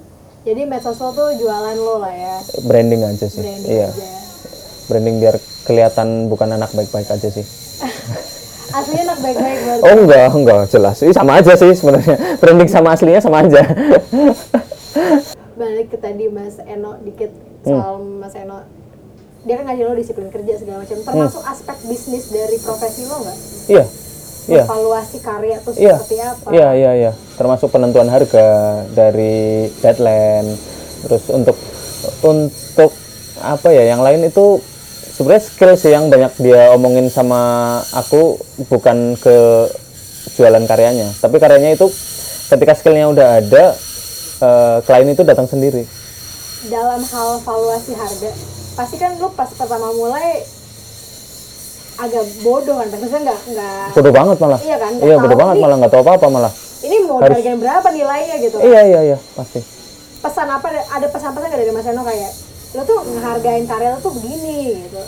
Jadi 0.48 0.64
medsos 0.64 0.96
lo 0.96 1.12
tuh 1.12 1.36
jualan 1.36 1.76
lo 1.76 2.00
lah 2.00 2.14
ya? 2.16 2.40
Branding 2.64 3.04
aja 3.04 3.26
sih 3.28 3.44
branding 3.44 3.68
iya. 3.68 3.92
aja. 3.92 4.06
Branding 4.88 5.16
biar 5.20 5.36
kelihatan 5.68 6.32
bukan 6.32 6.56
anak 6.56 6.72
baik-baik 6.72 7.12
aja 7.12 7.28
sih. 7.28 7.44
Aslinya 8.80 9.12
anak 9.12 9.18
baik-baik 9.20 9.58
berarti 9.60 9.82
Oh 9.84 9.94
enggak, 10.00 10.28
enggak 10.32 10.62
jelas. 10.72 10.96
Ini 11.04 11.12
sama 11.12 11.36
aja 11.36 11.52
sih 11.52 11.76
sebenarnya. 11.76 12.16
Branding 12.40 12.70
sama 12.72 12.96
aslinya 12.96 13.20
sama 13.20 13.44
aja. 13.44 13.60
balik 15.62 15.86
ke 15.88 15.96
tadi 15.96 16.26
Mas 16.26 16.58
Eno 16.60 16.98
dikit 16.98 17.30
Hmm. 17.62 17.78
soal 17.78 17.94
Mas 18.18 18.34
Eno 18.34 18.66
dia 19.42 19.54
kan 19.54 19.66
ngajarin 19.66 19.86
lo 19.86 19.94
disiplin 19.94 20.28
kerja 20.28 20.54
segala 20.56 20.82
macam 20.82 20.98
termasuk 20.98 21.42
aspek 21.44 21.78
bisnis 21.84 22.26
dari 22.28 22.58
profesi 22.58 23.06
lo 23.06 23.22
nggak 23.22 23.38
iya. 23.68 23.84
Iya. 24.44 24.62
evaluasi 24.66 25.18
karya 25.18 25.56
tuh 25.58 25.70
Iya. 25.74 25.94
seperti 25.96 26.16
apa 26.18 26.48
Iya, 26.50 26.68
iya, 26.74 26.90
iya. 26.96 27.12
Termasuk 27.32 27.70
penentuan 27.70 28.06
harga 28.06 28.46
dari 28.90 29.66
deadline. 29.78 30.58
Terus 31.00 31.22
untuk 31.28 31.54
untuk 32.20 32.90
apa 33.38 33.68
ya? 33.70 33.86
Yang 33.88 34.00
lain 34.02 34.20
itu 34.24 34.44
sebenarnya 35.12 35.42
skill 35.42 35.72
sih 35.74 35.90
yang 35.90 36.06
banyak 36.06 36.32
dia 36.38 36.70
omongin 36.70 37.06
sama 37.06 37.38
aku 37.92 38.38
bukan 38.66 39.14
ke 39.14 39.36
jualan 40.34 40.64
karyanya, 40.64 41.10
tapi 41.18 41.36
karyanya 41.36 41.74
itu 41.74 41.86
ketika 42.48 42.72
skillnya 42.72 43.10
udah 43.10 43.28
ada, 43.38 43.74
eh, 44.42 44.76
klien 44.82 45.08
itu 45.08 45.22
datang 45.22 45.46
sendiri. 45.46 45.86
dalam 46.64 47.02
hal 47.02 47.40
valuasi 47.40 47.90
harga 47.92 48.30
pasti 48.72 48.94
kan 48.94 49.14
lu 49.16 49.26
pas 49.30 49.50
pertama 49.50 49.90
mulai 49.92 50.46
agak 51.94 52.22
bodoh 52.40 52.76
kan 52.76 52.86
maksudnya 52.88 53.20
nggak 53.24 53.40
nggak 53.48 53.86
Bodoh 53.92 54.12
banget 54.12 54.36
malah. 54.38 54.58
Iya 54.60 54.76
kan, 54.76 54.92
Iya, 54.96 55.16
bodoh 55.16 55.36
banget 55.36 55.54
ini- 55.54 55.62
malah 55.62 55.76
nggak 55.76 55.92
tahu 55.92 56.02
apa-apa 56.02 56.26
malah. 56.28 56.52
ini 56.80 56.96
mau 57.00 57.16
Harus- 57.16 57.34
dihargain 57.36 57.58
berapa 57.58 57.88
nilainya 57.88 58.36
gitu 58.40 58.56
Iya, 58.58 58.80
iya, 58.84 59.00
iya, 59.04 59.18
pasti. 59.32 59.60
pesan 60.18 60.48
apa 60.48 60.66
ada 60.70 61.06
pesan-pesan 61.08 61.46
nggak 61.46 61.60
dari 61.60 61.72
Mas 61.72 61.82
Eno 61.84 62.02
kayak 62.02 62.32
lo 62.72 62.82
tuh 62.84 62.98
ngehargain 63.04 63.64
karya 63.66 63.88
lo 63.88 63.98
tuh 64.00 64.12
begini 64.12 64.54
gitu 64.82 65.02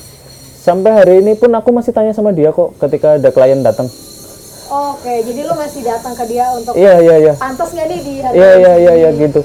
Sampai 0.57 0.91
hari 0.91 1.15
ini 1.21 1.35
pun 1.35 1.51
aku 1.51 1.71
masih 1.71 1.93
tanya 1.93 2.11
sama 2.11 2.31
dia 2.31 2.49
kok 2.49 2.73
ketika 2.79 3.15
ada 3.15 3.29
klien 3.29 3.61
datang. 3.61 3.85
Oke 4.69 5.15
jadi 5.25 5.41
lo 5.45 5.55
masih 5.55 5.81
datang 5.83 6.15
ke 6.15 6.25
dia 6.25 6.47
untuk 6.55 6.73
Iya, 6.75 6.95
iya, 7.01 7.17
iya. 7.21 7.33
pantas 7.37 7.71
nggak 7.73 7.87
nih 7.89 8.01
di 8.01 8.13
Iya 8.23 8.51
iya 8.57 8.73
iya 8.81 8.93
iya 8.97 9.11
gitu. 9.15 9.41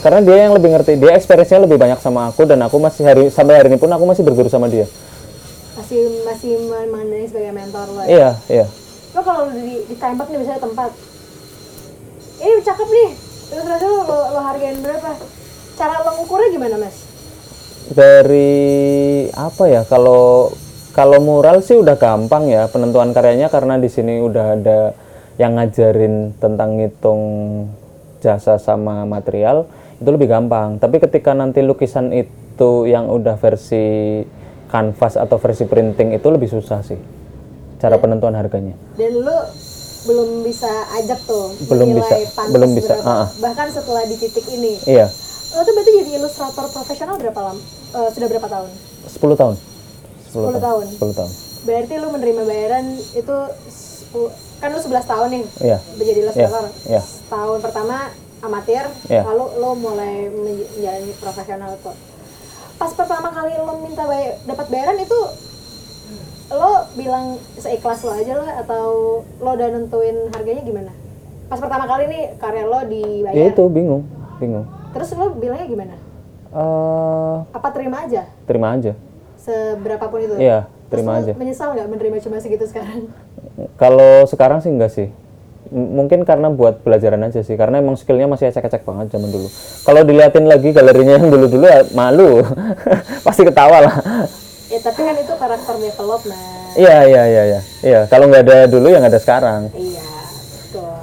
Karena 0.00 0.24
dia 0.24 0.48
yang 0.48 0.56
lebih 0.56 0.72
ngerti, 0.72 0.96
dia 0.96 1.12
experience-nya 1.12 1.60
lebih 1.60 1.76
banyak 1.76 2.00
sama 2.00 2.32
aku 2.32 2.48
dan 2.48 2.56
aku 2.64 2.80
masih 2.80 3.04
hari 3.04 3.28
sampai 3.28 3.60
hari 3.60 3.68
ini 3.68 3.76
pun 3.76 3.92
aku 3.92 4.04
masih 4.08 4.24
berguru 4.24 4.48
sama 4.48 4.68
dia. 4.68 4.88
masih 5.76 6.00
masih 6.24 6.52
memandang 6.70 7.24
sebagai 7.24 7.52
mentor 7.52 7.86
lo 7.90 8.00
ya? 8.04 8.08
Iya 8.08 8.30
iya. 8.48 8.66
lo 9.10 9.20
kalau 9.20 9.48
di, 9.50 9.84
ditembak 9.88 10.28
nih 10.28 10.38
misalnya 10.38 10.60
tempat 10.60 10.90
ini 12.38 12.62
cakep 12.62 12.88
nih 12.88 13.10
terus 13.50 13.64
terus 13.66 13.82
lo, 13.82 14.00
lo, 14.04 14.18
lo 14.32 14.40
hargain 14.40 14.78
berapa 14.78 15.10
cara 15.74 15.94
lo 16.00 16.10
ngukurnya 16.16 16.48
gimana 16.50 16.76
mas 16.78 16.96
Dari 17.90 18.54
apa 19.34 19.64
ya 19.66 19.82
kalau 19.82 20.54
kalau 20.90 21.18
mural 21.18 21.60
sih 21.60 21.74
udah 21.74 21.94
gampang 21.94 22.46
ya 22.46 22.66
penentuan 22.66 23.10
karyanya 23.10 23.46
karena 23.46 23.76
di 23.76 23.86
sini 23.86 24.18
udah 24.18 24.46
ada 24.54 24.80
yang 25.36 25.54
ngajarin 25.54 26.34
tentang 26.36 26.76
ngitung 26.76 27.22
jasa 28.18 28.56
sama 28.56 29.02
material 29.04 29.64
itu 29.96 30.08
lebih 30.08 30.28
gampang. 30.28 30.76
Tapi 30.76 30.96
ketika 30.98 31.32
nanti 31.32 31.60
lukisan 31.60 32.10
itu 32.10 32.32
yang 32.84 33.08
udah 33.08 33.36
versi 33.36 34.20
kanvas 34.66 35.16
atau 35.16 35.36
versi 35.36 35.64
printing 35.64 36.12
itu 36.12 36.26
lebih 36.26 36.46
susah 36.46 36.78
sih 36.80 37.00
cara 37.76 37.96
penentuan 37.96 38.36
harganya. 38.36 38.76
dan 38.94 39.18
lo 39.18 39.38
belum 40.00 40.44
bisa 40.44 40.68
ajak 40.94 41.18
tuh 41.24 41.52
Belum 41.66 41.90
bisa, 41.92 42.14
belum 42.48 42.70
bisa, 42.72 42.94
berapa. 42.94 43.04
ah, 43.04 43.18
ah. 43.20 43.28
bahkan 43.36 43.66
setelah 43.68 44.04
di 44.04 44.14
titik 44.14 44.46
ini 44.46 44.78
Iya, 44.84 45.08
lo 45.50 45.60
tuh 45.60 45.72
berarti 45.74 45.90
jadi 45.96 46.10
ilustrator 46.16 46.70
profesional 46.70 47.16
berapa 47.16 47.40
lama 47.42 47.62
Eh, 47.90 48.08
sudah 48.14 48.28
berapa 48.30 48.46
tahun 48.46 48.68
10 49.10 49.34
tahun. 49.34 49.54
10 50.30 50.56
tahun 50.58 50.84
10 50.92 51.12
tahun. 51.12 51.30
berarti 51.60 51.94
lo 51.96 52.08
menerima 52.10 52.42
bayaran 52.44 52.84
itu 53.12 53.34
10 54.08 54.30
kan 54.58 54.68
lo 54.68 54.78
11 54.78 55.04
tahun 55.04 55.28
nih 55.30 55.44
Iya. 55.62 55.78
menjadi 55.94 56.18
ilustrator 56.20 56.64
iya. 56.84 57.02
tahun 57.26 57.58
pertama 57.58 57.96
amatir 58.40 58.84
Iya. 59.06 59.22
lalu 59.24 59.44
lo 59.56 59.70
mulai 59.74 60.28
menjalani 60.28 61.12
profesional 61.16 61.74
tuh 61.78 61.96
pas 62.74 62.90
pertama 62.90 63.28
kali 63.28 63.52
lo 63.54 63.74
minta 63.78 64.04
bay 64.04 64.40
dapat 64.42 64.66
bayaran 64.68 64.98
itu 64.98 65.18
lo 66.50 66.72
bilang 66.92 67.26
seikhlas 67.54 68.02
lo 68.02 68.10
aja 68.10 68.34
lah 68.34 68.50
atau 68.58 68.84
lo 69.22 69.50
udah 69.50 69.68
nentuin 69.70 70.16
harganya 70.30 70.62
gimana 70.62 70.92
pas 71.46 71.58
pertama 71.58 71.84
kali 71.84 72.06
nih 72.06 72.22
karya 72.36 72.64
lo 72.64 72.80
dibayar 72.84 73.36
Ya 73.36 73.46
itu 73.48 73.64
bingung, 73.68 74.02
bingung. 74.38 74.66
terus 74.90 75.12
lo 75.12 75.30
bilangnya 75.32 75.66
gimana 75.66 75.94
eh 76.50 77.36
apa 77.48 77.68
terima 77.70 78.02
aja 78.02 78.26
terima 78.42 78.74
aja. 78.74 78.92
Seberapapun 79.40 80.18
itu 80.20 80.34
Iya, 80.36 80.68
Terus 80.86 81.00
terima 81.00 81.12
lo 81.12 81.20
aja. 81.22 81.32
menyesal 81.34 81.68
nggak 81.72 81.88
menerima 81.88 82.16
cuma 82.20 82.36
segitu 82.38 82.64
sekarang 82.64 83.08
Kalau 83.74 84.24
sekarang 84.24 84.58
sih 84.58 84.68
enggak 84.68 84.90
sih. 84.90 85.08
M- 85.68 85.90
mungkin 85.94 86.24
karena 86.24 86.48
buat 86.48 86.80
pelajaran 86.80 87.20
aja 87.22 87.40
sih, 87.40 87.54
karena 87.54 87.78
emang 87.78 87.94
skillnya 87.94 88.26
masih 88.26 88.48
ecek-ecek 88.48 88.82
banget 88.82 89.10
zaman 89.10 89.28
dulu. 89.28 89.46
Kalau 89.80 90.02
diliatin 90.02 90.44
lagi 90.44 90.70
galerinya 90.70 91.14
yang 91.14 91.28
dulu-dulu 91.28 91.62
ya 91.62 91.84
malu, 91.90 92.42
pasti 93.26 93.42
ketawa 93.42 93.78
lah. 93.80 93.94
ya 94.66 94.78
tapi 94.78 95.00
kan 95.00 95.14
itu 95.14 95.30
karakter 95.32 95.74
development 95.76 96.40
Iya 96.72 96.96
iya 97.04 97.22
iya 97.24 97.42
iya. 97.44 97.60
Iya 97.80 98.00
kalau 98.06 98.26
nggak 98.26 98.42
ada 98.44 98.58
dulu 98.66 98.86
ya 98.86 98.98
nggak 98.98 99.12
ada 99.12 99.20
sekarang. 99.20 99.60
Iya, 99.72 100.06
betul. 100.56 100.94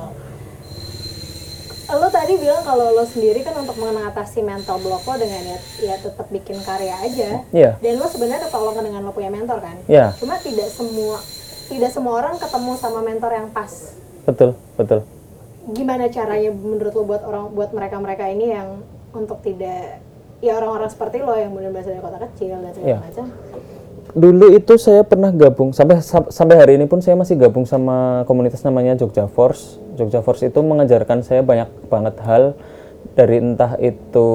Lo 1.93 2.07
tadi 2.09 2.33
bilang 2.35 2.56
kalau 2.67 2.91
lo 2.91 3.07
sendiri 3.07 3.39
kan 3.41 3.55
untuk 3.55 3.79
mengatasi 3.79 4.43
mental 4.43 4.75
block 4.77 5.07
lo 5.07 5.15
dengan 5.15 5.39
ya, 5.41 5.57
ya 5.79 5.95
tetap 5.95 6.27
bikin 6.27 6.59
karya 6.61 6.99
aja. 6.99 7.29
Iya. 7.55 7.71
Dan 7.79 7.95
lo 7.95 8.11
sebenarnya 8.11 8.43
ketolongan 8.43 8.83
dengan 8.83 9.01
lo 9.07 9.15
punya 9.15 9.31
mentor 9.31 9.63
kan. 9.63 9.79
Iya 9.87 10.11
Cuma 10.19 10.35
tidak 10.37 10.67
semua 10.67 11.23
tidak 11.71 11.91
semua 11.91 12.13
orang 12.19 12.35
ketemu 12.35 12.71
sama 12.75 12.99
mentor 12.99 13.31
yang 13.31 13.47
pas. 13.49 13.95
betul 14.27 14.59
betul. 14.75 15.07
Gimana 15.71 16.11
caranya 16.11 16.51
menurut 16.51 16.91
lo 16.91 17.03
buat 17.03 17.23
orang 17.23 17.55
buat 17.55 17.71
mereka 17.71 17.95
mereka 17.97 18.27
ini 18.27 18.51
yang 18.51 18.83
untuk 19.15 19.39
tidak 19.39 20.03
ya 20.43 20.59
orang-orang 20.59 20.91
seperti 20.91 21.23
lo 21.23 21.31
yang 21.33 21.55
benar-benar 21.55 21.87
dari 21.87 22.01
kota 22.03 22.19
kecil 22.27 22.59
dan 22.59 22.71
segala 22.75 22.87
Iya. 22.91 22.97
macam. 22.99 23.25
Dulu 24.17 24.49
itu 24.57 24.81
saya 24.81 25.05
pernah 25.05 25.29
gabung 25.29 25.77
sampai 25.77 26.01
sam- 26.01 26.33
sampai 26.33 26.57
hari 26.57 26.73
ini 26.81 26.89
pun 26.89 27.05
saya 27.05 27.13
masih 27.13 27.37
gabung 27.37 27.69
sama 27.69 28.25
komunitas 28.25 28.65
namanya 28.65 28.97
Jogja 28.97 29.29
Force. 29.29 29.77
Jogja 29.93 30.25
Force 30.25 30.41
itu 30.41 30.57
mengajarkan 30.57 31.21
saya 31.21 31.45
banyak 31.45 31.69
banget 31.85 32.17
hal 32.25 32.57
dari 33.13 33.37
entah 33.37 33.77
itu 33.77 34.29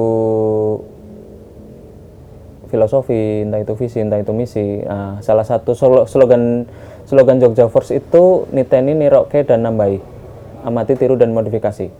filosofi, 2.71 3.43
entah 3.43 3.59
itu 3.59 3.75
visi, 3.75 3.99
entah 3.99 4.23
itu 4.23 4.31
misi. 4.31 4.87
Nah, 4.87 5.19
salah 5.19 5.43
satu 5.43 5.75
slogan 6.07 6.63
slogan 7.03 7.43
Jogja 7.43 7.67
Force 7.67 7.91
itu 7.91 8.47
niteni, 8.55 8.95
niroke 8.95 9.43
dan 9.43 9.67
nambahi. 9.67 9.99
Amati, 10.63 10.95
tiru 10.95 11.19
dan 11.19 11.35
modifikasi. 11.35 11.91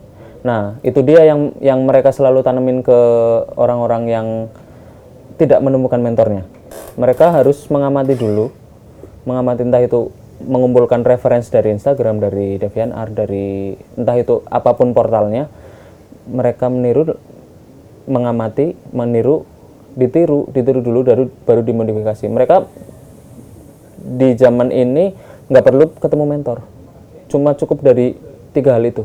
Nah, 0.48 0.80
itu 0.88 1.04
dia 1.04 1.28
yang 1.28 1.52
yang 1.60 1.84
mereka 1.84 2.16
selalu 2.16 2.48
tanemin 2.48 2.80
ke 2.80 3.00
orang-orang 3.60 4.04
yang 4.08 4.28
tidak 5.36 5.60
menemukan 5.60 6.00
mentornya. 6.00 6.48
Mereka 6.94 7.34
harus 7.34 7.66
mengamati 7.74 8.14
dulu, 8.14 8.54
mengamati 9.26 9.66
entah 9.66 9.82
itu 9.82 10.14
mengumpulkan 10.44 11.02
referensi 11.02 11.50
dari 11.50 11.74
Instagram, 11.74 12.22
dari 12.22 12.60
DeviantArt, 12.62 13.12
dari 13.16 13.74
entah 13.98 14.18
itu 14.20 14.46
apa 14.46 14.78
pun 14.78 14.94
portalnya. 14.94 15.50
Mereka 16.30 16.70
meniru, 16.70 17.18
mengamati, 18.06 18.78
meniru, 18.94 19.44
ditiru, 19.98 20.48
ditiru 20.54 20.80
dulu, 20.86 21.00
baru 21.02 21.24
baru 21.50 21.62
dimodifikasi. 21.66 22.30
Mereka 22.30 22.56
di 24.04 24.36
zaman 24.36 24.70
ini 24.70 25.16
nggak 25.48 25.64
perlu 25.64 25.86
ketemu 25.98 26.26
mentor, 26.28 26.64
cuma 27.32 27.56
cukup 27.56 27.82
dari 27.82 28.16
tiga 28.54 28.76
hal 28.78 28.84
itu. 28.86 29.04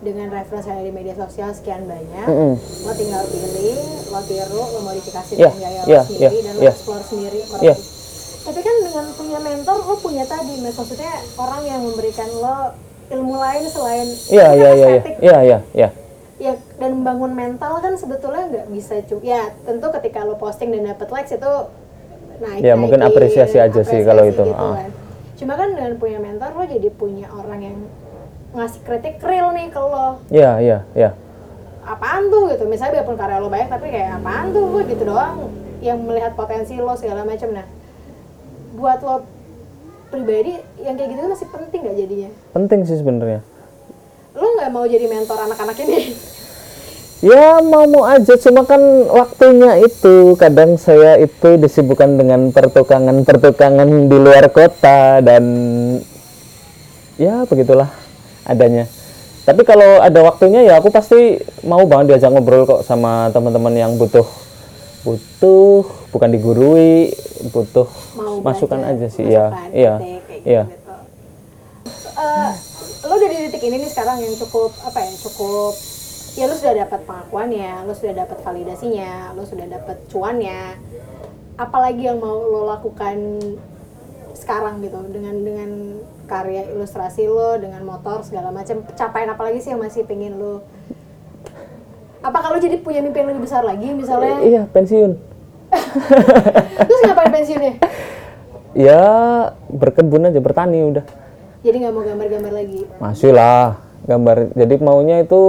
Dengan 0.00 0.32
referensi 0.32 0.64
yang 0.64 0.80
ada 0.80 0.86
di 0.88 0.94
media 0.96 1.12
sosial 1.12 1.52
sekian 1.52 1.84
banyak, 1.84 2.24
Mm-mm. 2.24 2.56
lo 2.56 2.92
tinggal 2.96 3.20
pilih, 3.28 3.76
lo 4.08 4.20
tiru, 4.24 4.62
lo 4.64 4.80
modifikasi 4.80 5.32
Iya, 5.36 5.52
dengan 5.52 5.60
gaya 5.60 5.80
lo 5.84 6.04
sendiri 6.08 6.24
iya, 6.32 6.44
dan 6.48 6.52
lo 6.56 6.62
iya. 6.64 6.72
explore 6.72 7.04
sendiri. 7.04 7.40
lebih. 7.44 7.76
Tapi 8.40 8.60
kan 8.64 8.76
dengan 8.80 9.06
punya 9.12 9.38
mentor, 9.38 9.76
lo 9.84 9.94
punya 10.00 10.24
tadi, 10.24 10.54
Mas. 10.58 10.72
maksudnya 10.72 11.12
orang 11.36 11.62
yang 11.62 11.80
memberikan 11.84 12.28
lo 12.32 12.56
ilmu 13.10 13.34
lain 13.36 13.64
selain 13.68 14.08
Iya, 14.08 14.16
itu 14.16 14.32
kan 14.32 14.40
iya, 14.40 14.48
iya, 14.48 14.70
iya, 14.72 14.88
estetik. 14.88 15.14
iya, 15.20 15.38
iya, 15.42 15.58
iya. 15.76 15.88
Ya, 16.40 16.52
dan 16.80 16.90
membangun 16.96 17.36
mental 17.36 17.72
kan 17.78 17.92
sebetulnya 17.92 18.48
nggak 18.48 18.66
bisa 18.72 19.04
cuma 19.04 19.20
ya 19.20 19.52
tentu 19.60 19.92
ketika 20.00 20.24
lo 20.24 20.40
posting 20.40 20.72
dan 20.72 20.88
dapet 20.88 21.12
likes 21.12 21.36
itu 21.36 21.52
naik 22.40 22.64
Ya, 22.64 22.72
mungkin 22.72 23.04
apresiasi 23.04 23.60
aja 23.60 23.84
sih 23.84 24.00
kalau 24.00 24.24
itu, 24.24 24.40
gitu 24.40 24.56
ah. 24.56 24.80
kan. 24.80 24.88
cuma 25.36 25.52
kan 25.56 25.68
dengan 25.76 26.00
punya 26.00 26.16
mentor 26.16 26.56
lo 26.56 26.64
jadi 26.64 26.88
punya 26.88 27.28
orang 27.28 27.60
yang 27.60 27.76
ngasih 28.50 28.80
kritik 28.82 29.22
real 29.22 29.54
nih 29.54 29.70
ke 29.70 29.78
lo. 29.78 30.18
Iya, 30.30 30.52
iya, 30.58 30.78
iya. 30.94 31.10
apaan 31.80 32.30
tuh 32.30 32.52
gitu? 32.54 32.68
Misalnya 32.70 33.02
biarpun 33.02 33.18
karya 33.18 33.38
lo 33.42 33.48
baik 33.50 33.66
tapi 33.66 33.90
kayak 33.90 34.22
apaan 34.22 34.54
tuh? 34.54 34.62
Gue 34.68 34.82
gitu 34.86 35.02
doang 35.06 35.50
yang 35.80 35.98
melihat 36.04 36.36
potensi 36.36 36.76
lo 36.78 36.94
segala 36.94 37.26
macam. 37.26 37.50
Nah 37.50 37.66
buat 38.76 39.02
lo 39.02 39.26
pribadi 40.10 40.58
yang 40.82 40.94
kayak 40.94 41.08
gitu 41.14 41.20
masih 41.26 41.48
penting 41.50 41.80
gak 41.86 41.96
jadinya? 41.98 42.30
Penting 42.54 42.80
sih 42.86 42.98
sebenarnya. 42.98 43.40
lo 44.30 44.46
nggak 44.46 44.70
mau 44.70 44.86
jadi 44.86 45.10
mentor 45.10 45.38
anak-anak 45.42 45.76
ini? 45.82 46.00
Ya 47.20 47.60
mau 47.60 47.84
mau 47.84 48.08
aja, 48.08 48.32
cuma 48.40 48.64
kan 48.64 48.80
waktunya 49.12 49.76
itu. 49.84 50.32
Kadang 50.40 50.80
saya 50.80 51.20
itu 51.20 51.60
disibukkan 51.60 52.16
dengan 52.16 52.48
pertukangan-pertukangan 52.48 54.08
di 54.08 54.16
luar 54.16 54.48
kota 54.48 55.20
dan 55.20 55.44
ya 57.20 57.44
begitulah 57.44 57.99
adanya. 58.46 58.84
Tapi 59.44 59.64
kalau 59.64 59.98
ada 59.98 60.20
waktunya 60.22 60.62
ya 60.62 60.78
aku 60.78 60.92
pasti 60.92 61.40
mau 61.64 61.82
banget 61.88 62.14
diajak 62.14 62.30
ngobrol 62.30 62.68
kok 62.68 62.82
sama 62.84 63.32
teman-teman 63.34 63.72
yang 63.74 63.92
butuh 63.96 64.24
butuh 65.00 65.88
bukan 66.12 66.28
digurui, 66.28 67.10
butuh 67.50 67.88
Mau 68.20 68.44
masukan 68.44 68.84
aja 68.84 69.08
sih. 69.08 69.24
Iya, 69.24 69.48
masukan, 69.48 69.70
iya, 69.72 69.92
kritik, 69.96 70.20
kayak 70.28 70.42
iya. 70.44 70.62
gitu. 70.68 70.94
Eh, 72.20 72.52
lo 73.08 73.12
udah 73.16 73.28
di 73.32 73.36
titik 73.48 73.62
ini 73.64 73.76
nih 73.80 73.90
sekarang 73.90 74.20
yang 74.20 74.34
cukup 74.36 74.76
apa 74.84 74.98
ya 75.00 75.12
cukup 75.24 75.72
ya 76.36 76.44
lo 76.46 76.54
sudah 76.54 76.74
dapat 76.84 77.00
pengakuannya 77.08 77.88
lo 77.88 77.92
sudah 77.96 78.12
dapat 78.12 78.38
validasinya 78.44 79.32
lo 79.32 79.42
sudah 79.48 79.66
dapat 79.66 79.96
cuannya 80.12 80.76
apalagi 81.56 82.12
yang 82.12 82.20
mau 82.20 82.36
lo 82.36 82.68
lakukan 82.68 83.40
sekarang 84.36 84.84
gitu 84.84 85.00
dengan 85.10 85.36
dengan 85.40 85.70
karya 86.30 86.70
ilustrasi 86.70 87.26
lo 87.26 87.58
dengan 87.58 87.82
motor 87.82 88.22
segala 88.22 88.54
macam 88.54 88.86
pencapaian 88.86 89.26
apa 89.28 89.42
lagi 89.42 89.58
sih 89.58 89.74
yang 89.74 89.82
masih 89.82 90.06
pengen 90.06 90.38
lo 90.38 90.62
apa 92.20 92.38
kalau 92.38 92.56
jadi 92.56 92.78
punya 92.78 93.00
mimpi 93.00 93.18
yang 93.18 93.28
lebih 93.28 93.42
besar 93.42 93.64
lagi 93.64 93.90
misalnya 93.90 94.38
Iya, 94.38 94.62
pensiun. 94.68 95.12
terus 96.80 97.00
ngapain 97.02 97.32
pensiunnya 97.32 97.74
Ya 98.70 99.02
berkebun 99.66 100.22
aja, 100.24 100.38
bertani 100.38 100.78
udah. 100.84 101.02
jadi 101.60 101.76
nggak 101.80 101.92
mau 101.92 102.02
gambar-gambar 102.02 102.52
lagi 102.54 102.86
Masih 102.96 103.30
lah 103.30 103.74
gambar. 104.00 104.54
Jadi 104.54 104.74
maunya 104.78 105.18
itu 105.18 105.40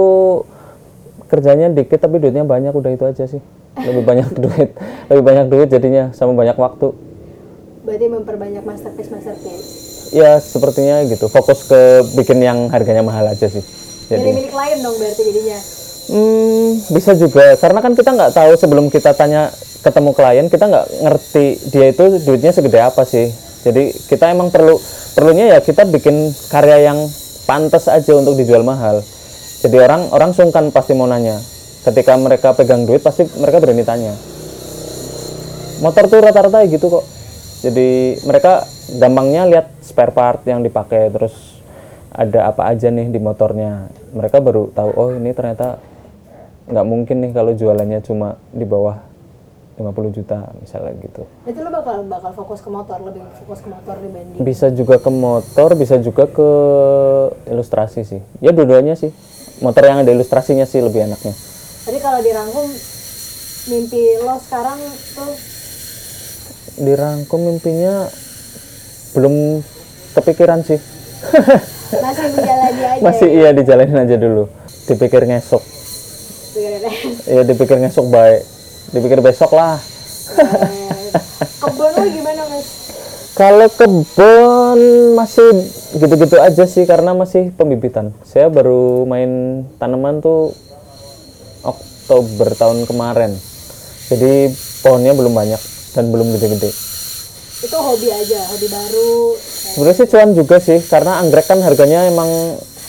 kerjanya 1.26 1.70
dikit 1.70 1.96
tapi 1.96 2.18
duitnya 2.18 2.42
banyak 2.42 2.70
udah 2.70 2.90
itu 2.90 3.04
aja 3.04 3.24
sih. 3.24 3.40
Lebih 3.74 4.02
banyak 4.02 4.28
duit, 4.42 4.74
lebih 5.06 5.22
banyak 5.22 5.46
duit 5.48 5.68
jadinya 5.68 6.10
sama 6.12 6.34
banyak 6.34 6.54
waktu. 6.54 6.92
berarti 7.82 8.06
memperbanyak 8.06 8.62
masterpiece 8.62 9.10
masterpiece 9.10 9.81
Ya 10.12 10.38
sepertinya 10.38 11.02
gitu. 11.08 11.26
Fokus 11.32 11.64
ke 11.64 12.04
bikin 12.12 12.38
yang 12.44 12.68
harganya 12.68 13.00
mahal 13.00 13.26
aja 13.32 13.48
sih. 13.48 13.64
jadi 14.12 14.20
Jadi 14.20 14.28
milik 14.44 14.54
lain 14.54 14.76
dong 14.84 14.96
berarti 15.00 15.22
jadinya 15.24 15.58
hmm, 16.08 16.90
bisa 16.90 17.14
juga 17.14 17.54
karena 17.60 17.78
kan 17.78 17.92
kita 17.94 18.10
nggak 18.10 18.32
tahu 18.34 18.52
sebelum 18.58 18.90
kita 18.90 19.14
tanya 19.14 19.52
ketemu 19.82 20.10
klien 20.14 20.46
kita 20.46 20.64
nggak 20.66 20.86
ngerti 21.06 21.46
dia 21.70 21.86
itu 21.90 22.04
duitnya 22.22 22.52
segede 22.54 22.78
apa 22.82 23.02
sih. 23.06 23.30
Jadi 23.62 23.94
kita 24.10 24.34
emang 24.34 24.50
perlu 24.50 24.74
perlunya 25.14 25.54
ya 25.54 25.58
kita 25.62 25.86
bikin 25.86 26.34
karya 26.50 26.90
yang 26.90 26.98
pantas 27.46 27.86
aja 27.86 28.12
untuk 28.18 28.34
dijual 28.34 28.66
mahal. 28.66 29.02
Jadi 29.62 29.76
orang 29.78 30.10
orang 30.10 30.34
sungkan 30.34 30.74
pasti 30.74 30.94
mau 30.98 31.06
nanya. 31.06 31.38
Ketika 31.82 32.14
mereka 32.14 32.54
pegang 32.54 32.86
duit 32.86 33.02
pasti 33.02 33.26
mereka 33.38 33.58
berani 33.62 33.82
tanya. 33.86 34.14
Motor 35.82 36.06
tuh 36.06 36.22
rata-rata 36.22 36.62
gitu 36.66 36.86
kok. 36.90 37.04
Jadi 37.62 38.18
mereka 38.26 38.66
gampangnya 38.90 39.46
lihat 39.46 39.66
spare 39.84 40.10
part 40.10 40.42
yang 40.48 40.64
dipakai 40.64 41.12
terus 41.12 41.62
ada 42.12 42.52
apa 42.52 42.68
aja 42.68 42.92
nih 42.92 43.08
di 43.08 43.20
motornya. 43.22 43.88
Mereka 44.12 44.42
baru 44.42 44.68
tahu 44.74 44.90
oh 44.96 45.10
ini 45.16 45.32
ternyata 45.32 45.80
nggak 46.68 46.86
mungkin 46.86 47.16
nih 47.24 47.30
kalau 47.34 47.52
jualannya 47.56 48.00
cuma 48.04 48.38
di 48.54 48.62
bawah 48.62 49.00
50 49.72 50.16
juta 50.20 50.52
misalnya 50.60 50.92
gitu. 51.00 51.24
berarti 51.42 51.60
lo 51.64 51.70
bakal 51.72 51.96
bakal 52.06 52.32
fokus 52.44 52.60
ke 52.60 52.68
motor 52.68 52.98
lebih 53.02 53.24
fokus 53.42 53.64
ke 53.64 53.68
motor 53.72 53.96
dibanding 53.98 54.38
Bisa 54.44 54.68
juga 54.68 55.00
ke 55.00 55.10
motor, 55.10 55.74
bisa 55.74 55.96
juga 55.98 56.28
ke 56.28 56.48
ilustrasi 57.48 58.04
sih. 58.04 58.20
Ya 58.44 58.52
dua-duanya 58.52 58.94
sih. 58.94 59.10
Motor 59.64 59.82
yang 59.88 59.98
ada 60.04 60.10
ilustrasinya 60.12 60.68
sih 60.68 60.82
lebih 60.82 61.06
enaknya. 61.06 61.34
tadi 61.82 61.98
kalau 61.98 62.22
dirangkum 62.22 62.66
mimpi 63.70 64.02
lo 64.22 64.38
sekarang 64.38 64.78
tuh 65.18 65.34
Dirangkum 66.72 67.40
mimpinya 67.52 68.08
belum 69.12 69.60
kepikiran 70.16 70.64
sih. 70.64 70.80
masih 71.92 72.26
menjalani 72.34 72.82
aja 72.82 73.00
Masih 73.06 73.28
iya 73.28 73.50
dijalanin 73.52 73.98
aja 74.00 74.16
dulu. 74.16 74.48
Dipikir 74.88 75.22
ngesok. 75.28 75.62
Iya 77.28 77.42
dipikir 77.44 77.76
ngesok 77.80 78.06
baik. 78.08 78.42
Dipikir 78.92 79.18
besok 79.20 79.52
lah. 79.56 79.80
kebun 81.60 81.92
lo 81.92 82.04
gimana 82.08 82.42
mas 82.48 82.66
Kalau 83.36 83.68
kebun 83.68 84.80
masih 85.16 85.48
gitu-gitu 85.96 86.36
aja 86.40 86.64
sih 86.68 86.84
karena 86.84 87.16
masih 87.16 87.52
pembibitan. 87.56 88.12
Saya 88.24 88.48
baru 88.52 89.04
main 89.08 89.64
tanaman 89.76 90.20
tuh 90.20 90.52
Oktober 91.64 92.52
tahun 92.52 92.84
kemarin. 92.84 93.32
Jadi 94.12 94.52
pohonnya 94.84 95.16
belum 95.16 95.32
banyak 95.32 95.60
dan 95.96 96.04
belum 96.12 96.36
gede-gede. 96.36 96.91
Itu 97.62 97.76
hobi 97.78 98.08
aja 98.10 98.40
hobi 98.50 98.66
baru 98.66 99.38
Sebenarnya 99.72 99.96
sih 100.02 100.06
cuan 100.10 100.30
juga 100.34 100.56
sih 100.58 100.78
karena 100.84 101.22
anggrek 101.22 101.46
kan 101.46 101.62
harganya 101.62 102.10
emang 102.10 102.28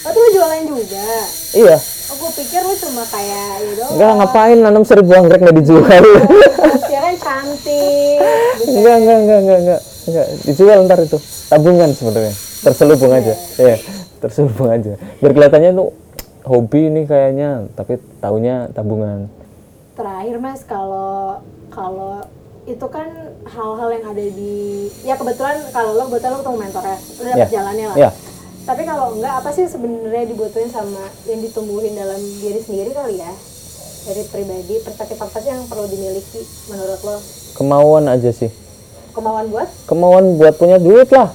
oh 0.03 0.11
lo 0.11 0.29
jualan 0.33 0.63
juga 0.67 1.07
iya. 1.55 1.77
oh 1.79 2.15
gue 2.19 2.31
pikir 2.43 2.61
lo 2.65 2.75
cuma 2.75 3.05
kayak 3.07 3.63
gitu 3.69 3.83
Enggak 3.95 4.11
ngapain 4.19 4.57
nanam 4.59 4.83
seribu 4.83 5.15
anggrek 5.15 5.39
nggak 5.39 5.57
dijual. 5.63 6.03
ya 6.93 6.99
kan 6.99 7.15
cantik 7.15 8.17
enggak, 8.67 8.95
enggak, 8.99 9.17
enggak, 9.21 9.39
enggak, 9.39 9.59
enggak, 9.63 9.81
enggak. 10.09 10.27
Dijual 10.43 10.77
ntar 10.89 10.99
itu. 11.05 11.17
Tabungan 11.47 11.89
sebenarnya. 11.95 12.33
Terselubung 12.63 13.11
aja. 13.13 13.33
Iya, 13.59 13.75
terselubung 14.19 14.69
aja. 14.71 14.93
Biar 15.19 15.31
kelihatannya 15.35 15.71
tuh 15.75 15.89
hobi 16.43 16.81
nih 16.91 17.05
kayaknya, 17.07 17.49
tapi 17.77 17.99
taunya 18.19 18.67
tabungan. 18.73 19.29
terakhir 19.93 20.41
mas 20.41 20.65
kalau 20.65 21.37
kalau 21.69 22.25
itu 22.65 22.85
kan 22.87 23.07
hal-hal 23.45 23.89
yang 23.91 24.05
ada 24.07 24.25
di 24.25 24.55
ya 25.01 25.13
kebetulan 25.13 25.59
kalau 25.69 25.93
lo 25.93 26.07
kebetulan 26.07 26.31
lo 26.31 26.39
ketemu 26.39 26.57
mentornya 26.59 26.97
lo 26.97 27.23
dapet 27.25 27.37
Iya. 27.37 27.47
jalannya 27.51 27.85
lah 27.85 27.97
Iya. 27.97 28.09
tapi 28.63 28.81
kalau 28.83 29.05
enggak 29.13 29.33
apa 29.35 29.49
sih 29.51 29.65
sebenarnya 29.65 30.25
dibutuhin 30.25 30.69
sama 30.69 31.03
yang 31.25 31.39
ditumbuhin 31.39 31.93
dalam 31.93 32.15
diri 32.39 32.59
sendiri 32.59 32.91
kali 32.91 33.19
ya 33.19 33.31
dari 34.03 34.23
pribadi 34.25 34.75
perspektif 34.79 35.17
apa 35.17 35.37
sih 35.37 35.49
yang 35.49 35.63
perlu 35.65 35.85
dimiliki 35.85 36.41
menurut 36.67 36.99
lo 37.01 37.17
Kemauan 37.53 38.07
aja 38.07 38.31
sih. 38.31 38.49
kemauan 39.11 39.45
buat 39.47 39.69
Kemauan 39.85 40.25
buat 40.35 40.55
punya 40.55 40.75
duit 40.75 41.05
lah. 41.07 41.29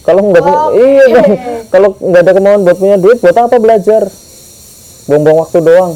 Kalau 0.00 0.24
nggak 0.26 0.42
Oh, 0.42 0.72
iya, 0.72 0.82
iya, 0.82 1.04
kan. 1.14 1.28
iya. 1.28 1.44
kalau 1.68 1.94
nggak 1.94 2.20
ada 2.20 2.32
kemauan 2.32 2.60
buat 2.60 2.74
punya 2.74 2.96
duit, 2.96 3.20
buat 3.20 3.36
apa 3.36 3.54
belajar? 3.54 4.02
Buang-buang 5.06 5.38
waktu 5.38 5.58
doang. 5.60 5.92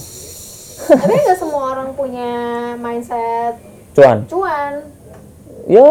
tapi 0.87 1.15
nggak 1.17 1.35
semua 1.35 1.63
orang 1.73 1.91
punya 1.93 2.31
mindset 2.77 3.57
Cuan. 3.95 4.19
cuan 4.27 4.73
Ya, 5.65 5.89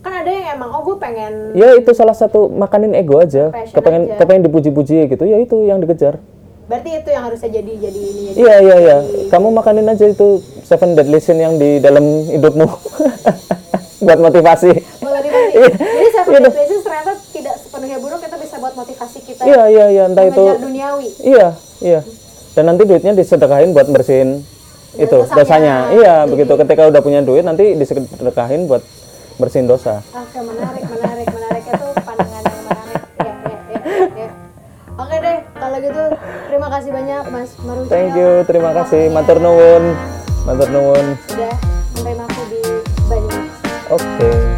kan 0.00 0.12
ada 0.16 0.26
yang 0.26 0.56
emang 0.56 0.70
oh 0.72 0.82
gue 0.82 0.96
pengen 0.96 1.52
ya 1.52 1.74
itu 1.74 1.90
salah 1.92 2.12
satu 2.12 2.48
makanin 2.48 2.90
ego 2.92 3.16
aja. 3.16 3.48
Passion 3.48 3.70
Kepengen, 3.72 4.02
aja. 4.04 4.18
kepengen 4.18 4.42
dipuji-puji 4.44 5.06
gitu. 5.06 5.22
Ya 5.22 5.38
itu 5.38 5.56
yang 5.62 5.78
dikejar. 5.78 6.18
berarti 6.66 6.90
itu 6.92 7.08
yang 7.08 7.22
harusnya 7.22 7.46
jadi 7.52 7.72
jadi 7.78 7.94
ini 8.00 8.20
jadi 8.26 8.36
Iya 8.36 8.54
iya 8.58 8.76
iya. 8.80 8.96
Kamu 9.28 9.52
makanin 9.52 9.86
aja 9.86 10.02
itu 10.04 10.38
seven 10.60 10.94
deadly 10.94 11.16
sin 11.16 11.38
yang 11.38 11.54
di 11.54 11.78
dalam 11.78 12.02
hidupmu 12.26 12.66
buat 14.04 14.18
motivasi. 14.20 14.74
motivasi 14.98 15.50
Iya. 15.54 15.70
jadi 15.70 16.08
self 16.10 16.26
Iya 16.26 16.38
dong. 16.40 16.50
motivation 16.50 16.80
ternyata 16.82 17.12
tidak 17.30 17.54
sepenuhnya 17.56 17.98
buruk 17.98 18.18
kita 18.18 18.34
bisa 18.36 18.58
buat 18.58 18.74
motivasi 18.74 19.18
kita 19.22 19.42
Iya 19.44 19.62
iya 19.68 19.86
iya. 19.88 20.02
Entah 20.04 20.24
itu. 20.24 20.42
duniawi 20.58 21.08
Iya 21.20 21.48
iya. 21.78 22.00
Dan 22.52 22.66
nanti 22.66 22.82
duitnya 22.82 23.12
disedekahin 23.12 23.70
buat 23.70 23.86
bersihin 23.86 24.42
itu 24.96 25.16
Dosanya. 25.16 25.36
dosanya. 25.36 25.76
Iya 25.92 26.14
begitu. 26.24 26.52
Ketika 26.56 26.82
udah 26.88 27.00
punya 27.00 27.20
duit 27.20 27.44
nanti 27.44 27.76
disedekahin 27.76 28.66
buat 28.66 28.80
bersihin 29.36 29.68
dosa. 29.68 30.00
Oke, 30.16 30.40
menarik, 30.40 30.84
menarik, 30.88 31.28
menarik 31.28 31.64
itu 31.68 31.86
pandangan 32.00 32.42
yang 32.42 32.60
menarik. 32.64 33.00
Ya, 33.20 33.32
ya, 33.36 33.56
ya, 33.68 33.78
ya. 34.16 34.28
Oke 34.96 35.16
deh, 35.20 35.38
kalau 35.52 35.76
gitu 35.84 36.02
terima 36.48 36.68
kasih 36.72 36.90
banyak 36.90 37.22
Mas 37.28 37.50
Marucio. 37.60 37.92
Thank 37.92 38.12
you. 38.16 38.30
Terima 38.48 38.70
kasih. 38.72 39.02
Matur 39.12 39.38
nuwun. 39.44 39.84
Matur 40.48 40.68
nuwun. 40.72 41.06
Sudah 41.28 41.52
menerima 42.00 42.24
aku 42.24 42.42
di 42.48 42.60
Banyumas. 43.06 43.52
Oke. 43.92 44.30
That 44.32 44.55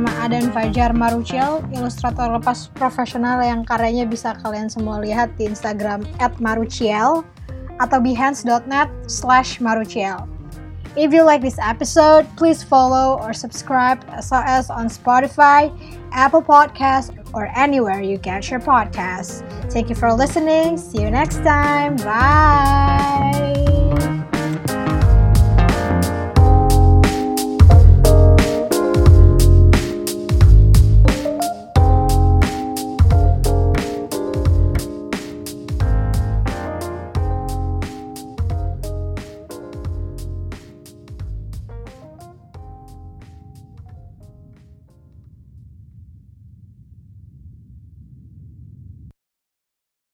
bersama 0.00 0.24
Adan 0.24 0.48
Fajar 0.48 0.96
Maruciel, 0.96 1.60
ilustrator 1.76 2.32
lepas 2.32 2.72
profesional 2.72 3.36
yang 3.44 3.68
karyanya 3.68 4.08
bisa 4.08 4.32
kalian 4.40 4.72
semua 4.72 4.96
lihat 4.96 5.28
di 5.36 5.44
Instagram 5.44 6.08
@maruciel 6.40 7.20
atau 7.76 7.98
behance.net 8.00 8.88
slash 9.04 9.60
maruciel. 9.60 10.24
If 10.96 11.12
you 11.12 11.20
like 11.20 11.44
this 11.44 11.60
episode, 11.60 12.24
please 12.40 12.64
follow 12.64 13.20
or 13.20 13.36
subscribe 13.36 14.00
SOS 14.16 14.72
on 14.72 14.88
Spotify, 14.88 15.68
Apple 16.16 16.42
Podcasts, 16.42 17.12
or 17.36 17.52
anywhere 17.52 18.00
you 18.00 18.16
get 18.16 18.48
your 18.48 18.64
podcasts. 18.64 19.44
Thank 19.68 19.92
you 19.92 19.96
for 20.00 20.08
listening. 20.16 20.80
See 20.80 21.04
you 21.04 21.12
next 21.12 21.44
time. 21.44 22.00
Bye. 22.00 23.79